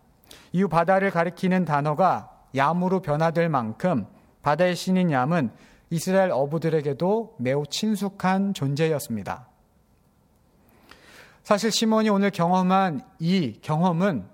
이후 0.59 0.69
바다를 0.69 1.13
가리키는 1.13 1.65
단어가 1.65 2.33
얌으로 2.57 3.01
변화될 3.01 3.49
만큼 3.49 4.09
바다의 4.43 4.75
신인 4.75 5.13
얌은 5.13 5.53
이스라엘 5.91 6.33
어부들에게도 6.33 7.37
매우 7.39 7.65
친숙한 7.65 8.55
존재였습니다. 8.55 9.47
사실 11.45 11.71
시몬이 11.71 12.09
오늘 12.09 12.31
경험한 12.31 13.03
이 13.21 13.61
경험은 13.63 14.27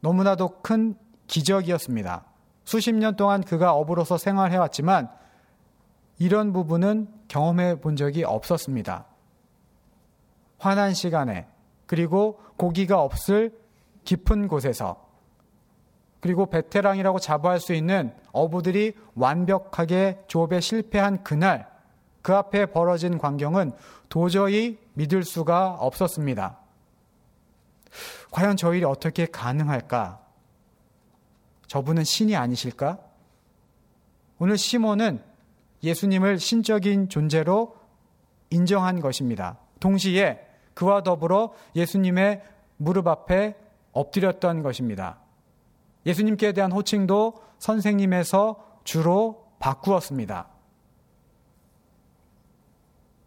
너무나도 0.00 0.62
큰 0.62 0.94
기적이었습니다. 1.26 2.24
수십 2.64 2.94
년 2.94 3.16
동안 3.16 3.42
그가 3.42 3.74
어부로서 3.74 4.16
생활해왔지만 4.16 5.10
이런 6.18 6.54
부분은 6.54 7.06
경험해 7.28 7.80
본 7.80 7.96
적이 7.96 8.24
없었습니다. 8.24 9.04
환한 10.56 10.94
시간에 10.94 11.46
그리고 11.84 12.40
고기가 12.56 13.02
없을 13.02 13.59
깊은 14.04 14.48
곳에서 14.48 15.08
그리고 16.20 16.46
베테랑이라고 16.46 17.18
자부할 17.18 17.60
수 17.60 17.72
있는 17.72 18.14
어부들이 18.32 18.94
완벽하게 19.14 20.22
조업에 20.26 20.60
실패한 20.60 21.24
그날 21.24 21.68
그 22.22 22.34
앞에 22.34 22.66
벌어진 22.66 23.18
광경은 23.18 23.72
도저히 24.08 24.78
믿을 24.92 25.24
수가 25.24 25.76
없었습니다. 25.80 26.58
과연 28.30 28.56
저 28.56 28.74
일이 28.74 28.84
어떻게 28.84 29.26
가능할까? 29.26 30.20
저분은 31.66 32.04
신이 32.04 32.36
아니실까? 32.36 32.98
오늘 34.38 34.58
시몬은 34.58 35.22
예수님을 35.82 36.38
신적인 36.38 37.08
존재로 37.08 37.76
인정한 38.50 39.00
것입니다. 39.00 39.58
동시에 39.80 40.46
그와 40.74 41.02
더불어 41.02 41.52
예수님의 41.74 42.42
무릎 42.76 43.08
앞에 43.08 43.56
엎드렸던 43.92 44.62
것입니다. 44.62 45.18
예수님께 46.06 46.52
대한 46.52 46.72
호칭도 46.72 47.42
선생님에서 47.58 48.64
주로 48.84 49.46
바꾸었습니다. 49.58 50.48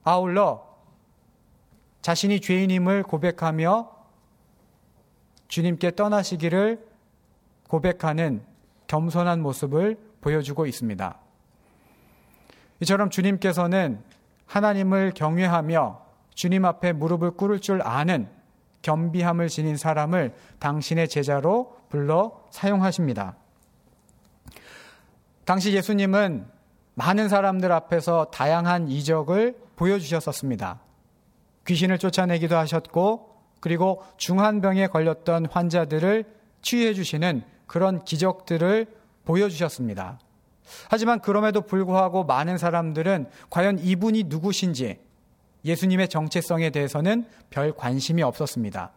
아울러 0.03 0.73
자신이 2.01 2.41
죄인임을 2.41 3.03
고백하며 3.03 3.89
주님께 5.47 5.91
떠나시기를 5.95 6.85
고백하는 7.69 8.43
겸손한 8.87 9.41
모습을 9.41 9.97
보여주고 10.19 10.65
있습니다. 10.65 11.17
이처럼 12.81 13.09
주님께서는 13.09 14.03
하나님을 14.45 15.13
경외하며 15.15 16.01
주님 16.35 16.65
앞에 16.65 16.91
무릎을 16.93 17.31
꿇을 17.31 17.59
줄 17.59 17.81
아는 17.81 18.27
겸비함을 18.83 19.49
지닌 19.49 19.75
사람을 19.75 20.35
당신의 20.59 21.09
제자로 21.09 21.75
불러 21.89 22.43
사용하십니다. 22.51 23.35
당시 25.45 25.73
예수님은 25.73 26.45
많은 26.93 27.27
사람들 27.27 27.71
앞에서 27.71 28.25
다양한 28.25 28.89
이적을 28.89 29.57
보여주셨었습니다. 29.75 30.79
귀신을 31.65 31.97
쫓아내기도 31.97 32.55
하셨고, 32.55 33.33
그리고 33.59 34.03
중한병에 34.17 34.87
걸렸던 34.87 35.47
환자들을 35.47 36.25
치유해 36.61 36.93
주시는 36.93 37.43
그런 37.65 38.03
기적들을 38.03 38.87
보여주셨습니다. 39.25 40.19
하지만 40.89 41.19
그럼에도 41.19 41.61
불구하고 41.61 42.23
많은 42.25 42.57
사람들은 42.57 43.29
과연 43.49 43.79
이분이 43.79 44.25
누구신지 44.27 44.99
예수님의 45.65 46.09
정체성에 46.09 46.69
대해서는 46.71 47.25
별 47.49 47.73
관심이 47.73 48.21
없었습니다. 48.21 48.91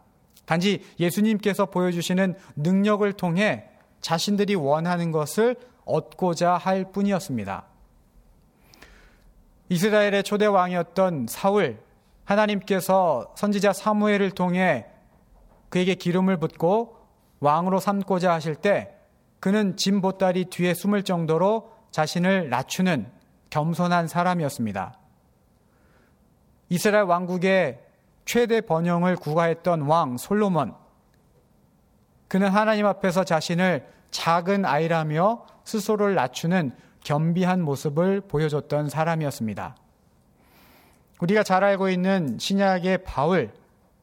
단지 0.45 0.83
예수님께서 0.99 1.65
보여주시는 1.67 2.35
능력을 2.55 3.11
통해 3.13 3.65
자신들이 4.01 4.55
원하는 4.55 5.11
것을 5.11 5.55
얻고자 5.85 6.53
할 6.53 6.91
뿐이었습니다. 6.91 7.65
이스라엘의 9.69 10.23
초대 10.23 10.45
왕이었던 10.45 11.27
사울, 11.27 11.79
하나님께서 12.23 13.33
선지자 13.35 13.73
사무엘을 13.73 14.31
통해 14.31 14.85
그에게 15.69 15.95
기름을 15.95 16.37
붓고 16.37 16.97
왕으로 17.39 17.79
삼고자 17.79 18.31
하실 18.31 18.55
때 18.55 18.93
그는 19.39 19.77
짐 19.77 20.01
보따리 20.01 20.45
뒤에 20.45 20.73
숨을 20.73 21.03
정도로 21.03 21.71
자신을 21.91 22.49
낮추는 22.49 23.11
겸손한 23.49 24.07
사람이었습니다. 24.07 24.96
이스라엘 26.69 27.05
왕국의 27.05 27.79
최대 28.25 28.61
번영을 28.61 29.15
구가했던 29.15 29.81
왕 29.81 30.17
솔로몬. 30.17 30.75
그는 32.27 32.49
하나님 32.49 32.85
앞에서 32.85 33.23
자신을 33.23 33.87
작은 34.11 34.65
아이라며 34.65 35.45
스스로를 35.63 36.15
낮추는 36.15 36.71
겸비한 37.03 37.61
모습을 37.61 38.21
보여줬던 38.21 38.89
사람이었습니다. 38.89 39.75
우리가 41.21 41.43
잘 41.43 41.63
알고 41.63 41.89
있는 41.89 42.37
신약의 42.37 43.03
바울, 43.03 43.51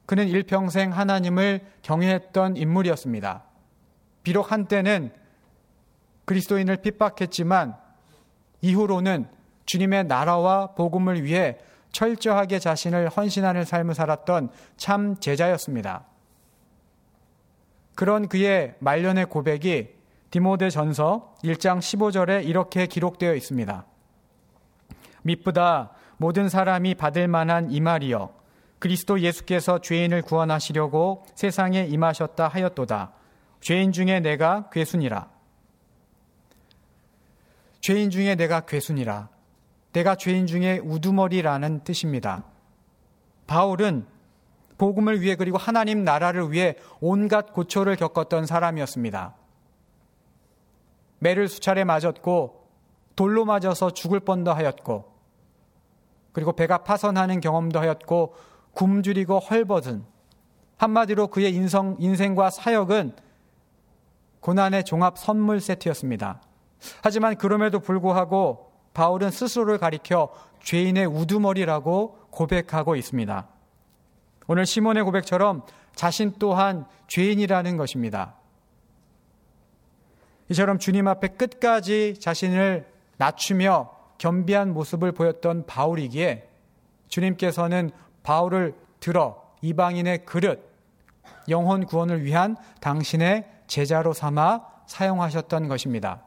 그는 0.07 0.29
일평생 0.29 0.93
하나님을 0.93 1.61
경외했던 1.83 2.57
인물이었습니다. 2.57 3.45
비록 4.23 4.53
한때는 4.53 5.13
그리스도인을 6.25 6.79
핍박했지만 6.79 7.77
이후로는 8.63 9.29
주님의 9.67 10.05
나라와 10.05 10.69
복음을 10.69 11.23
위해 11.25 11.59
철저하게 11.95 12.59
자신을 12.59 13.09
헌신하는 13.09 13.65
삶을 13.65 13.95
살았던 13.95 14.51
참 14.77 15.17
제자였습니다. 15.21 16.05
그런 17.95 18.29
그의 18.29 18.75
말년의 18.81 19.27
고백이 19.27 19.95
디모데 20.31 20.69
전서 20.69 21.35
1장 21.45 21.79
15절에 21.79 22.45
이렇게 22.45 22.87
기록되어 22.87 23.35
있습니다. 23.35 23.87
미쁘다 25.23 25.93
모든 26.17 26.49
사람이 26.49 26.97
받을 26.97 27.29
만한 27.29 27.71
이 27.71 27.81
말이여 27.81 28.35
그리스도 28.81 29.21
예수께서 29.21 29.81
죄인을 29.81 30.23
구원하시려고 30.23 31.25
세상에 31.37 31.85
임하셨다 31.85 32.49
하였도다. 32.49 33.13
죄인 33.61 33.93
중에 33.93 34.19
내가 34.21 34.69
괴순이라. 34.71 35.31
죄인 37.81 38.11
중에 38.11 38.35
내가 38.35 38.61
괴순이라. 38.63 39.34
내가 39.95 40.17
죄인 40.17 40.47
중에 40.47 40.81
우두머리라는 40.81 41.85
뜻입니다. 41.85 42.45
바울은 43.47 44.07
복음을 44.77 45.21
위해 45.21 45.37
그리고 45.37 45.57
하나님 45.57 46.03
나라를 46.03 46.51
위해 46.51 46.75
온갖 47.01 47.53
고초를 47.53 47.95
겪었던 47.97 48.45
사람이었습니다. 48.45 49.37
매를 51.21 51.47
수차례 51.47 51.85
맞았고 51.85 52.65
돌로 53.15 53.45
맞아서 53.45 53.91
죽을 53.91 54.19
뻔도 54.19 54.53
하였고 54.53 55.15
그리고 56.33 56.53
배가 56.53 56.79
파선하는 56.79 57.41
경험도 57.41 57.79
하였고 57.79 58.35
굶주리고 58.73 59.39
헐벗은 59.39 60.05
한마디로 60.77 61.29
그의 61.29 61.55
인성, 61.55 61.97
인생과 62.01 62.51
사역은 62.51 63.15
고난의 64.41 64.85
종합 64.85 65.19
선물 65.19 65.61
세트였습니다. 65.61 66.43
하지만 67.01 67.37
그럼에도 67.37 67.79
불구하고 67.79 68.74
바울은 68.95 69.31
스스로를 69.31 69.79
가리켜 69.79 70.31
죄인의 70.63 71.07
우두머리라고 71.07 72.19
고백하고 72.31 72.97
있습니다. 72.97 73.47
오늘 74.47 74.67
시몬의 74.67 75.03
고백처럼 75.05 75.63
자신 75.95 76.33
또한 76.39 76.87
죄인이라는 77.09 77.77
것입니다. 77.77 78.35
이처럼 80.51 80.79
주님 80.79 81.09
앞에 81.09 81.29
끝까지 81.29 82.19
자신을 82.21 82.87
낮추며 83.17 83.91
겸비한 84.19 84.73
모습을 84.73 85.13
보였던 85.13 85.67
바울이기에 85.67 86.49
주님께서는 87.09 87.91
바울을 88.23 88.75
들어 89.01 89.43
이방인의 89.63 90.25
그릇, 90.25 90.63
영혼 91.49 91.87
구원을 91.87 92.25
위한 92.25 92.57
당신의 92.81 93.47
제자로 93.67 94.13
삼아 94.13 94.63
사용하셨던 94.87 95.69
것입니다. 95.69 96.24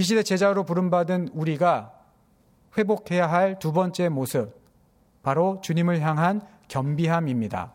이 0.00 0.02
시대 0.02 0.22
제자로 0.22 0.64
부름받은 0.64 1.28
우리가 1.34 1.92
회복해야 2.78 3.30
할 3.30 3.58
두 3.58 3.70
번째 3.70 4.08
모습, 4.08 4.58
바로 5.22 5.60
주님을 5.60 6.00
향한 6.00 6.40
겸비함입니다. 6.68 7.74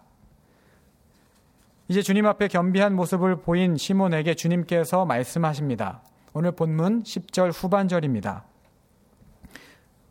이제 1.87 2.01
주님 2.01 2.25
앞에 2.25 2.47
겸비한 2.47 2.95
모습을 2.95 3.35
보인 3.43 3.77
시몬에게 3.77 4.33
주님께서 4.33 5.05
말씀하십니다. 5.05 6.01
오늘 6.33 6.51
본문 6.53 7.03
10절 7.03 7.51
후반절입니다. 7.53 8.43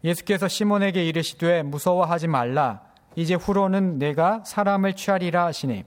예수께서 0.05 0.47
시몬에게 0.47 1.05
이르시되 1.05 1.65
무서워하지 1.65 2.29
말라. 2.29 2.83
이제 3.17 3.35
후로는 3.35 3.99
내가 3.99 4.45
사람을 4.45 4.95
취하리라 4.95 5.47
하시니. 5.47 5.83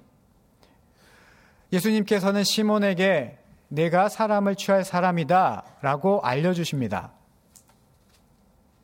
예수님께서는 1.71 2.43
시몬에게 2.43 3.46
내가 3.69 4.09
사람을 4.09 4.55
취할 4.55 4.83
사람이다 4.83 5.63
라고 5.81 6.21
알려주십니다. 6.21 7.11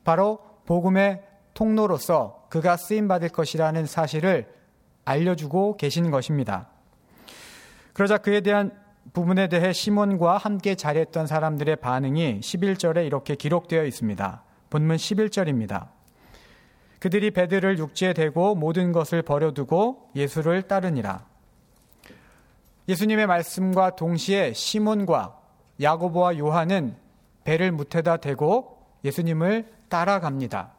바로 0.04 0.38
복음의 0.66 1.22
통로로서 1.54 2.46
그가 2.50 2.76
쓰임받을 2.76 3.30
것이라는 3.30 3.86
사실을 3.86 4.52
알려주고 5.04 5.76
계신 5.76 6.10
것입니다. 6.10 6.68
그러자 7.92 8.18
그에 8.18 8.40
대한 8.40 8.72
부분에 9.12 9.48
대해 9.48 9.72
시몬과 9.72 10.38
함께 10.38 10.74
자리했던 10.74 11.26
사람들의 11.26 11.76
반응이 11.76 12.40
11절에 12.40 13.06
이렇게 13.06 13.34
기록되어 13.34 13.84
있습니다. 13.84 14.42
본문 14.70 14.96
11절입니다. 14.96 15.88
그들이 16.98 17.30
배들을 17.30 17.78
육지에 17.78 18.14
대고 18.14 18.54
모든 18.54 18.90
것을 18.92 19.22
버려두고 19.22 20.10
예수를 20.16 20.62
따르니라. 20.62 21.26
예수님의 22.88 23.26
말씀과 23.26 23.96
동시에 23.96 24.52
시몬과 24.52 25.38
야고보와 25.80 26.38
요한은 26.38 26.96
배를 27.44 27.72
무태다 27.72 28.18
대고 28.18 28.78
예수님을 29.04 29.72
따라갑니다. 29.88 30.72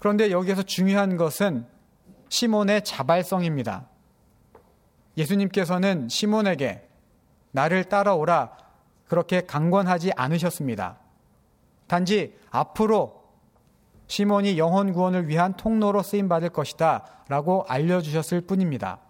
그런데 0.00 0.30
여기에서 0.30 0.62
중요한 0.62 1.16
것은 1.16 1.66
시몬의 2.28 2.84
자발성입니다. 2.84 3.88
예수님께서는 5.16 6.08
시몬에게 6.08 6.88
나를 7.50 7.84
따라오라 7.84 8.56
그렇게 9.06 9.40
강권하지 9.40 10.12
않으셨습니다. 10.16 10.98
단지 11.86 12.36
앞으로 12.50 13.24
시몬이 14.06 14.58
영혼 14.58 14.92
구원을 14.92 15.28
위한 15.28 15.54
통로로 15.54 16.02
쓰임 16.02 16.28
받을 16.28 16.50
것이다 16.50 17.04
라고 17.28 17.64
알려주셨을 17.68 18.42
뿐입니다. 18.42 19.00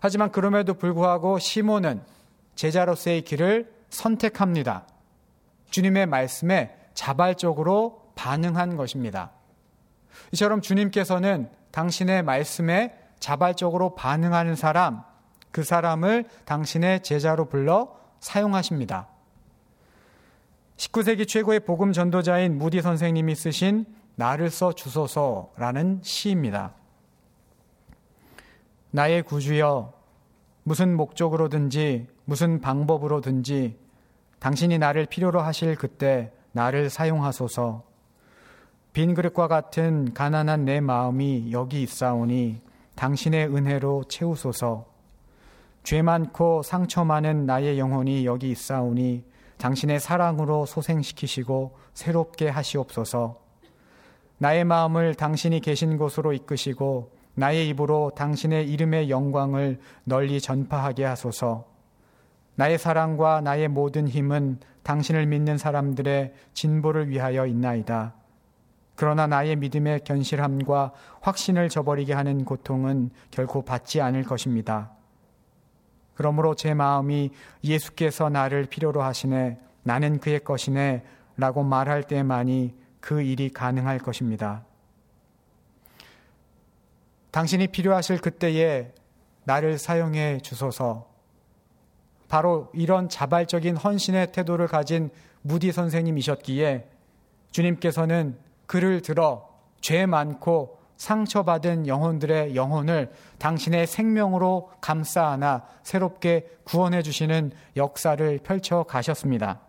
하지만 0.00 0.30
그럼에도 0.30 0.74
불구하고 0.74 1.38
시몬은 1.38 2.02
제자로서의 2.54 3.22
길을 3.22 3.72
선택합니다. 3.90 4.86
주님의 5.70 6.06
말씀에 6.06 6.74
자발적으로 6.94 8.10
반응한 8.14 8.76
것입니다. 8.76 9.32
이처럼 10.32 10.60
주님께서는 10.60 11.50
당신의 11.70 12.22
말씀에 12.22 12.98
자발적으로 13.20 13.94
반응하는 13.94 14.54
사람, 14.56 15.02
그 15.50 15.62
사람을 15.62 16.24
당신의 16.44 17.02
제자로 17.02 17.48
불러 17.48 17.96
사용하십니다. 18.20 19.08
19세기 20.76 21.26
최고의 21.26 21.60
복음 21.60 21.92
전도자인 21.92 22.58
무디 22.58 22.82
선생님이 22.82 23.34
쓰신 23.34 23.86
나를 24.16 24.50
써 24.50 24.72
주소서라는 24.72 26.00
시입니다. 26.02 26.74
나의 28.96 29.24
구주여 29.24 29.92
무슨 30.62 30.96
목적으로든지 30.96 32.06
무슨 32.24 32.62
방법으로든지 32.62 33.76
당신이 34.38 34.78
나를 34.78 35.04
필요로 35.04 35.38
하실 35.42 35.76
그때 35.76 36.32
나를 36.52 36.88
사용하소서. 36.88 37.84
빈 38.94 39.12
그릇과 39.12 39.48
같은 39.48 40.14
가난한 40.14 40.64
내 40.64 40.80
마음이 40.80 41.52
여기 41.52 41.82
있사오니 41.82 42.62
당신의 42.94 43.54
은혜로 43.54 44.04
채우소서. 44.04 44.86
죄 45.82 46.00
많고 46.00 46.62
상처 46.62 47.04
많은 47.04 47.44
나의 47.44 47.78
영혼이 47.78 48.24
여기 48.24 48.50
있사오니 48.50 49.24
당신의 49.58 50.00
사랑으로 50.00 50.64
소생시키시고 50.64 51.76
새롭게 51.92 52.48
하시옵소서. 52.48 53.42
나의 54.38 54.64
마음을 54.64 55.14
당신이 55.14 55.60
계신 55.60 55.98
곳으로 55.98 56.32
이끄시고 56.32 57.15
나의 57.36 57.68
입으로 57.68 58.12
당신의 58.16 58.68
이름의 58.70 59.10
영광을 59.10 59.78
널리 60.04 60.40
전파하게 60.40 61.04
하소서. 61.04 61.66
나의 62.54 62.78
사랑과 62.78 63.42
나의 63.42 63.68
모든 63.68 64.08
힘은 64.08 64.58
당신을 64.82 65.26
믿는 65.26 65.58
사람들의 65.58 66.32
진보를 66.54 67.10
위하여 67.10 67.46
있나이다. 67.46 68.14
그러나 68.94 69.26
나의 69.26 69.56
믿음의 69.56 70.04
견실함과 70.04 70.92
확신을 71.20 71.68
저버리게 71.68 72.14
하는 72.14 72.46
고통은 72.46 73.10
결코 73.30 73.62
받지 73.62 74.00
않을 74.00 74.24
것입니다. 74.24 74.92
그러므로 76.14 76.54
제 76.54 76.72
마음이 76.72 77.30
예수께서 77.62 78.30
나를 78.30 78.64
필요로 78.64 79.02
하시네, 79.02 79.58
나는 79.82 80.18
그의 80.18 80.42
것이네, 80.42 81.04
라고 81.36 81.62
말할 81.62 82.04
때만이 82.04 82.74
그 83.00 83.20
일이 83.20 83.50
가능할 83.50 83.98
것입니다. 83.98 84.64
당신이 87.36 87.66
필요하실 87.66 88.22
그때에 88.22 88.94
나를 89.44 89.76
사용해 89.76 90.40
주소서. 90.40 91.06
바로 92.28 92.70
이런 92.72 93.10
자발적인 93.10 93.76
헌신의 93.76 94.32
태도를 94.32 94.68
가진 94.68 95.10
무디 95.42 95.70
선생님이셨기에 95.70 96.88
주님께서는 97.50 98.38
그를 98.64 99.02
들어 99.02 99.50
죄 99.82 100.06
많고 100.06 100.78
상처받은 100.96 101.86
영혼들의 101.86 102.56
영혼을 102.56 103.12
당신의 103.36 103.86
생명으로 103.86 104.70
감싸 104.80 105.28
안아 105.28 105.66
새롭게 105.82 106.48
구원해 106.64 107.02
주시는 107.02 107.52
역사를 107.76 108.38
펼쳐 108.38 108.84
가셨습니다. 108.84 109.60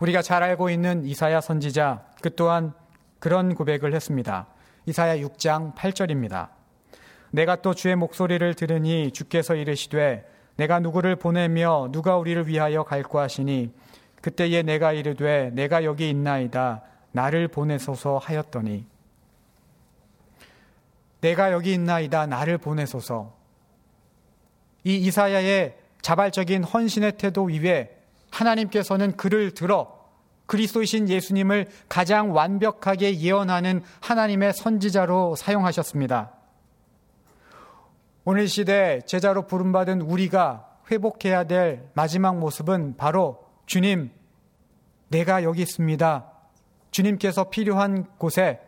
우리가 0.00 0.22
잘 0.22 0.42
알고 0.42 0.70
있는 0.70 1.04
이사야 1.04 1.42
선지자 1.42 2.06
그 2.22 2.34
또한 2.34 2.72
그런 3.18 3.54
고백을 3.54 3.94
했습니다. 3.94 4.46
이사야 4.88 5.18
6장 5.18 5.74
8절입니다. 5.74 6.48
내가 7.30 7.56
또 7.56 7.74
주의 7.74 7.94
목소리를 7.94 8.54
들으니 8.54 9.10
주께서 9.10 9.54
이르시되 9.54 10.26
내가 10.56 10.80
누구를 10.80 11.16
보내며 11.16 11.90
누가 11.92 12.16
우리를 12.16 12.46
위하여 12.48 12.84
갈고 12.84 13.18
하시니 13.18 13.70
그때에 14.22 14.62
내가 14.62 14.94
이르되 14.94 15.50
내가 15.52 15.84
여기 15.84 16.08
있나이다. 16.08 16.82
나를 17.12 17.48
보내소서 17.48 18.16
하였더니. 18.16 18.86
내가 21.20 21.52
여기 21.52 21.74
있나이다. 21.74 22.26
나를 22.26 22.56
보내소서. 22.56 23.36
이 24.84 24.96
이사야의 24.96 25.76
자발적인 26.00 26.64
헌신의 26.64 27.18
태도 27.18 27.44
위에 27.44 27.94
하나님께서는 28.30 29.18
그를 29.18 29.50
들어 29.50 29.97
그리스도이신 30.48 31.08
예수님을 31.10 31.66
가장 31.88 32.34
완벽하게 32.34 33.20
예언하는 33.20 33.82
하나님의 34.00 34.54
선지자로 34.54 35.36
사용하셨습니다. 35.36 36.32
오늘 38.24 38.48
시대 38.48 39.00
제자로 39.06 39.46
부름받은 39.46 40.00
우리가 40.00 40.66
회복해야 40.90 41.44
될 41.44 41.88
마지막 41.92 42.38
모습은 42.38 42.96
바로 42.96 43.44
주님, 43.66 44.10
내가 45.08 45.42
여기 45.42 45.62
있습니다. 45.62 46.32
주님께서 46.90 47.50
필요한 47.50 48.06
곳에 48.16 48.60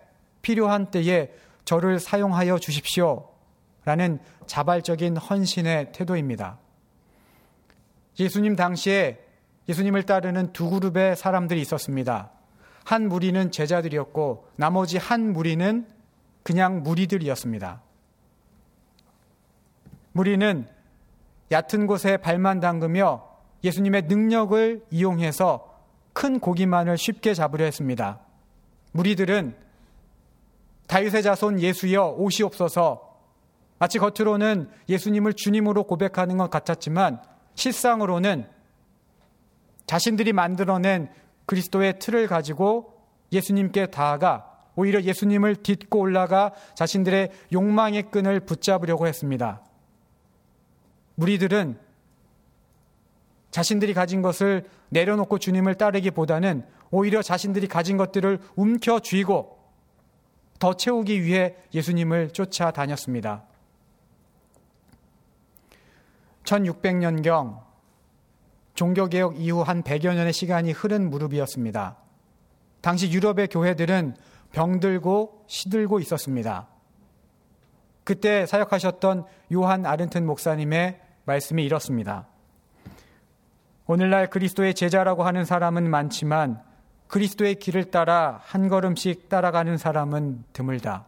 필요한 0.43 0.90
때에 0.90 1.33
저를 1.64 1.99
사용하여 1.99 2.59
주십시오. 2.59 3.29
라는 3.87 4.19
자발적인 4.47 5.16
헌신의 5.16 5.93
태도입니다. 5.93 6.59
예수님 8.19 8.55
당시에 8.55 9.30
예수님을 9.70 10.02
따르는 10.02 10.52
두 10.52 10.68
그룹의 10.68 11.14
사람들이 11.14 11.61
있었습니다. 11.61 12.30
한 12.85 13.09
무리는 13.09 13.52
제자들이었고 13.52 14.48
나머지 14.56 14.98
한 14.98 15.33
무리는 15.33 15.87
그냥 16.42 16.83
무리들이었습니다. 16.83 17.80
무리는 20.11 20.66
얕은 21.52 21.87
곳에 21.87 22.16
발만 22.16 22.59
담그며 22.59 23.28
예수님의 23.62 24.02
능력을 24.09 24.87
이용해서 24.90 25.78
큰 26.12 26.40
고기만을 26.40 26.98
쉽게 26.98 27.35
잡으려 27.35 27.64
했습니다. 27.64 28.18
무리들은 28.90 29.54
다윗의 30.88 31.22
자손 31.22 31.61
예수여 31.61 32.16
오시옵소서 32.18 33.09
마치 33.78 34.00
겉으로는 34.00 34.68
예수님을 34.88 35.35
주님으로 35.35 35.85
고백하는 35.85 36.38
것 36.38 36.50
같았지만 36.50 37.22
실상으로는 37.54 38.48
자신들이 39.90 40.33
만들어낸 40.33 41.09
그리스도의 41.46 41.98
틀을 41.98 42.29
가지고 42.29 42.94
예수님께 43.33 43.87
다가가 43.87 44.68
오히려 44.76 45.03
예수님을 45.03 45.57
딛고 45.57 45.98
올라가 45.98 46.53
자신들의 46.76 47.33
욕망의 47.53 48.12
끈을 48.12 48.38
붙잡으려고 48.38 49.09
했습니다. 49.09 49.64
무리들은 51.16 51.76
자신들이 53.50 53.92
가진 53.92 54.22
것을 54.22 54.70
내려놓고 54.90 55.38
주님을 55.38 55.74
따르기보다는 55.74 56.64
오히려 56.92 57.20
자신들이 57.20 57.66
가진 57.66 57.96
것들을 57.96 58.38
움켜 58.55 59.00
쥐고 59.00 59.59
더 60.61 60.74
채우기 60.74 61.24
위해 61.24 61.57
예수님을 61.74 62.31
쫓아다녔습니다. 62.31 63.42
1600년경 66.44 67.69
종교개혁 68.74 69.40
이후 69.40 69.62
한 69.62 69.83
100여 69.83 70.14
년의 70.14 70.33
시간이 70.33 70.72
흐른 70.72 71.11
무렵이었습니다. 71.11 71.96
당시 72.80 73.12
유럽의 73.12 73.48
교회들은 73.48 74.16
병들고 74.52 75.44
시들고 75.46 76.00
있었습니다. 76.00 76.68
그때 78.04 78.46
사역하셨던 78.46 79.24
요한 79.52 79.87
아른튼 79.87 80.26
목사님의 80.26 81.00
말씀이 81.24 81.64
이렇습니다. 81.64 82.26
오늘날 83.87 84.30
그리스도의 84.30 84.74
제자라고 84.74 85.24
하는 85.24 85.44
사람은 85.44 85.90
많지만 85.90 86.62
그리스도의 87.09 87.56
길을 87.56 87.90
따라 87.90 88.40
한 88.44 88.68
걸음씩 88.68 89.28
따라가는 89.28 89.76
사람은 89.76 90.44
드물다. 90.52 91.06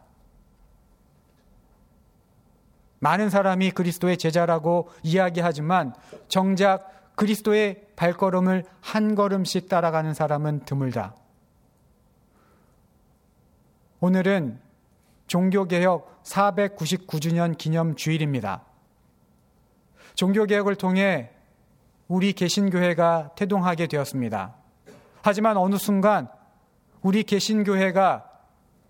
많은 2.98 3.31
사람이 3.31 3.72
그리스도의 3.72 4.16
제자라고 4.16 4.88
이야기하지만 5.03 5.94
정작 6.29 7.02
그리스도의 7.14 7.87
발걸음을 7.96 8.64
한 8.81 9.14
걸음씩 9.14 9.68
따라가는 9.68 10.14
사람은 10.14 10.64
드물다. 10.64 11.14
오늘은 14.01 14.59
종교개혁 15.27 16.22
499주년 16.25 17.57
기념 17.57 17.94
주일입니다. 17.94 18.64
종교개혁을 20.14 20.75
통해 20.77 21.31
우리 22.09 22.33
개신교회가 22.33 23.31
태동하게 23.37 23.87
되었습니다. 23.87 24.55
하지만 25.22 25.57
어느 25.57 25.77
순간 25.77 26.29
우리 27.01 27.22
개신교회가 27.22 28.29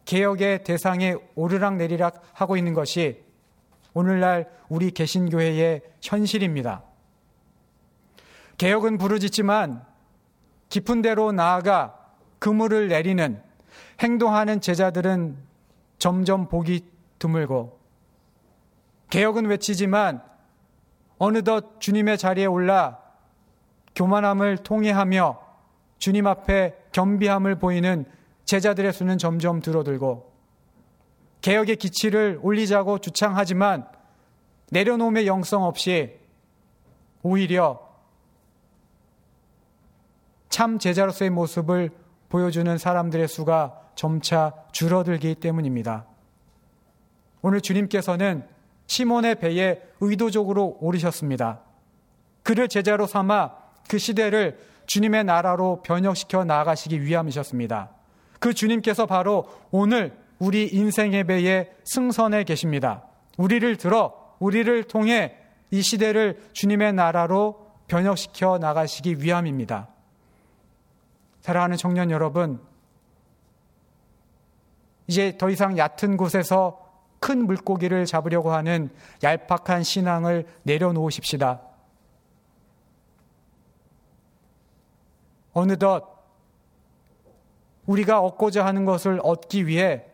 개혁의 0.04 0.64
대상에 0.64 1.14
오르락 1.35 1.76
내리락 1.76 2.22
하고 2.32 2.56
있는 2.56 2.74
것이 2.74 3.22
오늘날 3.94 4.50
우리 4.68 4.90
개신교회의 4.90 5.82
현실입니다. 6.02 6.82
개혁은 8.58 8.98
부르짖지만 8.98 9.84
깊은 10.68 11.02
데로 11.02 11.32
나아가 11.32 11.98
그물을 12.38 12.88
내리는 12.88 13.42
행동하는 14.00 14.60
제자들은 14.60 15.36
점점 15.98 16.48
보기 16.48 16.84
드물고 17.18 17.78
개혁은 19.10 19.46
외치지만 19.46 20.22
어느덧 21.18 21.80
주님의 21.80 22.18
자리에 22.18 22.46
올라 22.46 22.98
교만함을 23.94 24.58
통해하며 24.58 25.38
주님 25.98 26.26
앞에 26.26 26.74
겸비함을 26.90 27.56
보이는 27.56 28.06
제자들의 28.44 28.92
수는 28.92 29.18
점점 29.18 29.60
줄어들고 29.60 30.32
개혁의 31.42 31.76
기치를 31.76 32.40
올리자고 32.42 32.98
주창하지만 32.98 33.86
내려놓음의 34.70 35.26
영성 35.26 35.64
없이 35.64 36.18
오히려 37.22 37.91
참 40.52 40.78
제자로서의 40.78 41.30
모습을 41.30 41.90
보여주는 42.28 42.76
사람들의 42.76 43.26
수가 43.26 43.80
점차 43.94 44.52
줄어들기 44.72 45.36
때문입니다. 45.36 46.04
오늘 47.40 47.62
주님께서는 47.62 48.46
시몬의 48.86 49.36
배에 49.36 49.80
의도적으로 50.00 50.76
오르셨습니다. 50.82 51.60
그를 52.42 52.68
제자로 52.68 53.06
삼아 53.06 53.52
그 53.88 53.96
시대를 53.96 54.58
주님의 54.84 55.24
나라로 55.24 55.80
변혁시켜 55.82 56.44
나아가시기 56.44 57.00
위함이셨습니다. 57.00 57.88
그 58.38 58.52
주님께서 58.52 59.06
바로 59.06 59.48
오늘 59.70 60.14
우리 60.38 60.68
인생의 60.70 61.24
배에 61.24 61.70
승선해 61.84 62.44
계십니다. 62.44 63.04
우리를 63.38 63.74
들어 63.78 64.34
우리를 64.38 64.84
통해 64.84 65.34
이 65.70 65.80
시대를 65.80 66.42
주님의 66.52 66.92
나라로 66.92 67.72
변혁시켜 67.88 68.58
나가시기 68.58 69.22
위함입니다. 69.22 69.91
사랑하는 71.42 71.76
청년 71.76 72.11
여러분, 72.11 72.61
이제 75.07 75.37
더 75.37 75.50
이상 75.50 75.76
얕은 75.76 76.16
곳에서 76.16 76.90
큰 77.18 77.46
물고기를 77.46 78.07
잡으려고 78.07 78.52
하는 78.52 78.90
얄팍한 79.22 79.83
신앙을 79.83 80.46
내려놓으십시다. 80.62 81.61
어느덧 85.52 86.24
우리가 87.87 88.20
얻고자 88.20 88.64
하는 88.64 88.85
것을 88.85 89.20
얻기 89.22 89.66
위해 89.66 90.05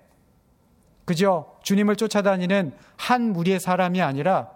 그저 1.05 1.57
주님을 1.63 1.97
쫓아다니는 1.97 2.77
한 2.97 3.33
무리의 3.33 3.61
사람이 3.61 4.03
아니라 4.03 4.51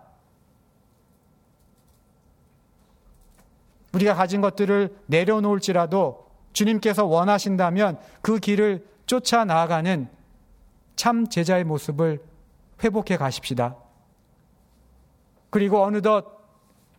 우리가 3.95 4.15
가진 4.15 4.41
것들을 4.41 4.99
내려놓을지라도 5.07 6.32
주님께서 6.53 7.05
원하신다면 7.05 7.99
그 8.21 8.39
길을 8.39 8.87
쫓아 9.07 9.45
나아가는 9.45 10.09
참 10.97 11.29
제자의 11.29 11.65
모습을 11.65 12.23
회복해 12.83 13.17
가십시다. 13.17 13.77
그리고 15.51 15.83
어느덧 15.83 16.41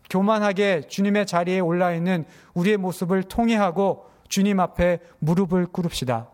교만하게 0.09 0.81
주님의 0.87 1.25
자리에 1.25 1.59
올라 1.59 1.93
있는 1.93 2.25
우리의 2.53 2.77
모습을 2.77 3.23
통해하고 3.23 4.09
주님 4.27 4.59
앞에 4.59 4.99
무릎을 5.19 5.67
꿇읍시다. 5.67 6.29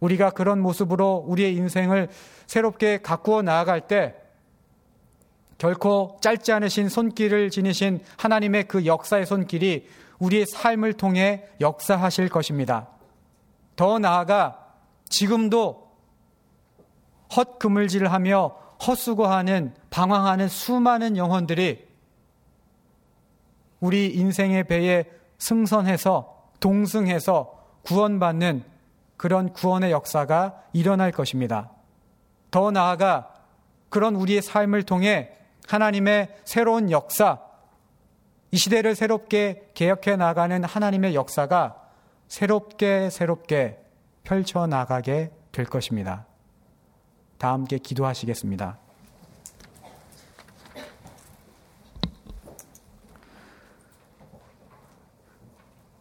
우리가 0.00 0.30
그런 0.30 0.60
모습으로 0.60 1.24
우리의 1.26 1.54
인생을 1.56 2.08
새롭게 2.46 2.98
가꾸어 3.02 3.42
나아갈 3.42 3.86
때 3.86 4.14
결코 5.56 6.18
짧지 6.20 6.52
않으신 6.52 6.88
손길을 6.88 7.50
지니신 7.50 8.00
하나님의 8.16 8.64
그 8.64 8.86
역사의 8.86 9.24
손길이 9.24 9.86
우리의 10.18 10.46
삶을 10.46 10.94
통해 10.94 11.44
역사하실 11.60 12.28
것입니다. 12.28 12.88
더 13.76 13.98
나아가 13.98 14.72
지금도 15.08 15.90
헛그물질 17.36 18.06
하며 18.06 18.56
헛수고하는 18.86 19.74
방황하는 19.90 20.48
수많은 20.48 21.16
영혼들이 21.16 21.86
우리 23.80 24.14
인생의 24.14 24.64
배에 24.64 25.04
승선해서 25.38 26.50
동승해서 26.60 27.52
구원받는 27.82 28.64
그런 29.16 29.52
구원의 29.52 29.90
역사가 29.90 30.62
일어날 30.72 31.12
것입니다. 31.12 31.70
더 32.50 32.70
나아가 32.70 33.34
그런 33.88 34.16
우리의 34.16 34.42
삶을 34.42 34.84
통해 34.84 35.30
하나님의 35.68 36.36
새로운 36.44 36.90
역사, 36.90 37.40
이 38.54 38.56
시대를 38.56 38.94
새롭게 38.94 39.68
개혁해 39.74 40.14
나가는 40.14 40.62
하나님의 40.62 41.16
역사가 41.16 41.90
새롭게 42.28 43.10
새롭게 43.10 43.80
펼쳐 44.22 44.68
나가게 44.68 45.32
될 45.50 45.64
것입니다. 45.64 46.24
다 47.36 47.52
함께 47.52 47.78
기도하시겠습니다. 47.78 48.78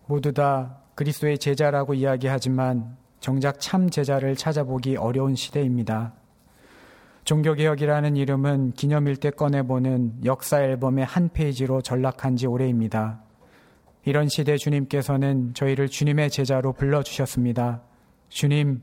모두 0.06 0.32
다 0.32 0.78
그리스도의 0.94 1.40
제자라고 1.40 1.96
이야기하지만 1.96 2.98
정작 3.20 3.60
참 3.60 3.90
제자를 3.90 4.36
찾아보기 4.36 4.98
어려운 4.98 5.36
시대입니다. 5.36 6.14
종교개혁이라는 7.24 8.18
이름은 8.18 8.74
기념일 8.74 9.16
때 9.16 9.30
꺼내보는 9.30 10.26
역사 10.26 10.62
앨범의 10.62 11.06
한 11.06 11.30
페이지로 11.30 11.82
전락한 11.82 12.36
지 12.36 12.48
오래입니다. 12.48 13.22
이런 14.06 14.28
시대 14.28 14.58
주님께서는 14.58 15.54
저희를 15.54 15.88
주님의 15.88 16.30
제자로 16.30 16.74
불러주셨습니다. 16.74 17.82
주님, 18.28 18.82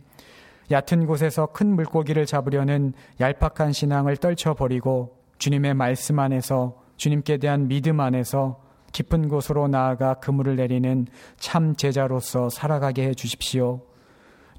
얕은 0.70 1.06
곳에서 1.06 1.46
큰 1.46 1.74
물고기를 1.74 2.24
잡으려는 2.24 2.94
얄팍한 3.20 3.72
신앙을 3.72 4.16
떨쳐버리고 4.16 5.18
주님의 5.36 5.74
말씀 5.74 6.18
안에서 6.18 6.80
주님께 6.96 7.38
대한 7.38 7.68
믿음 7.68 8.00
안에서 8.00 8.62
깊은 8.92 9.28
곳으로 9.28 9.68
나아가 9.68 10.14
그물을 10.14 10.56
내리는 10.56 11.06
참 11.38 11.76
제자로서 11.76 12.48
살아가게 12.48 13.08
해 13.08 13.14
주십시오. 13.14 13.82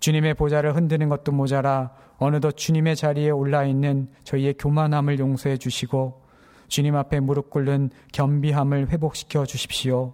주님의 0.01 0.33
보좌를 0.33 0.75
흔드는 0.75 1.09
것도 1.09 1.31
모자라 1.31 1.91
어느덧 2.17 2.57
주님의 2.57 2.95
자리에 2.95 3.29
올라 3.29 3.63
있는 3.63 4.09
저희의 4.23 4.55
교만함을 4.55 5.19
용서해 5.19 5.57
주시고 5.57 6.21
주님 6.67 6.95
앞에 6.95 7.19
무릎 7.19 7.49
꿇는 7.49 7.91
겸비함을 8.11 8.89
회복시켜 8.89 9.45
주십시오. 9.45 10.13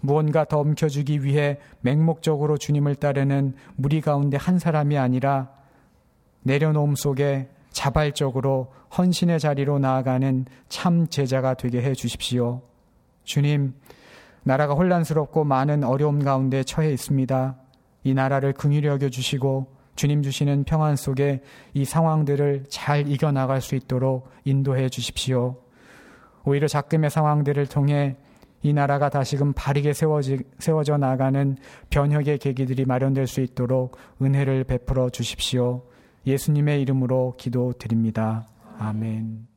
무언가 0.00 0.44
더 0.44 0.60
움켜주기 0.60 1.24
위해 1.24 1.58
맹목적으로 1.80 2.56
주님을 2.56 2.94
따르는 2.96 3.54
무리 3.74 4.00
가운데 4.00 4.36
한 4.36 4.58
사람이 4.58 4.96
아니라 4.96 5.50
내려놓음 6.42 6.94
속에 6.94 7.48
자발적으로 7.70 8.72
헌신의 8.96 9.40
자리로 9.40 9.78
나아가는 9.78 10.44
참 10.68 11.08
제자가 11.08 11.54
되게 11.54 11.82
해 11.82 11.94
주십시오. 11.94 12.62
주님, 13.24 13.74
나라가 14.44 14.74
혼란스럽고 14.74 15.44
많은 15.44 15.82
어려움 15.82 16.22
가운데 16.22 16.62
처해 16.62 16.92
있습니다. 16.92 17.56
이 18.04 18.14
나라를 18.14 18.52
긍휼히 18.52 18.86
여겨 18.86 19.08
주시고 19.08 19.66
주님 19.96 20.22
주시는 20.22 20.64
평안 20.64 20.96
속에 20.96 21.40
이 21.72 21.84
상황들을 21.84 22.64
잘 22.68 23.08
이겨 23.08 23.32
나갈 23.32 23.60
수 23.60 23.74
있도록 23.74 24.28
인도해 24.44 24.88
주십시오. 24.88 25.56
오히려 26.44 26.68
작금의 26.68 27.10
상황들을 27.10 27.66
통해 27.66 28.16
이 28.62 28.72
나라가 28.72 29.08
다시금 29.10 29.52
바르게 29.54 29.92
세워지, 29.92 30.38
세워져 30.58 30.96
나가는 30.96 31.56
변혁의 31.90 32.38
계기들이 32.38 32.86
마련될 32.86 33.26
수 33.26 33.40
있도록 33.40 33.96
은혜를 34.22 34.64
베풀어 34.64 35.10
주십시오. 35.10 35.82
예수님의 36.26 36.80
이름으로 36.80 37.34
기도드립니다. 37.36 38.46
아멘. 38.78 39.53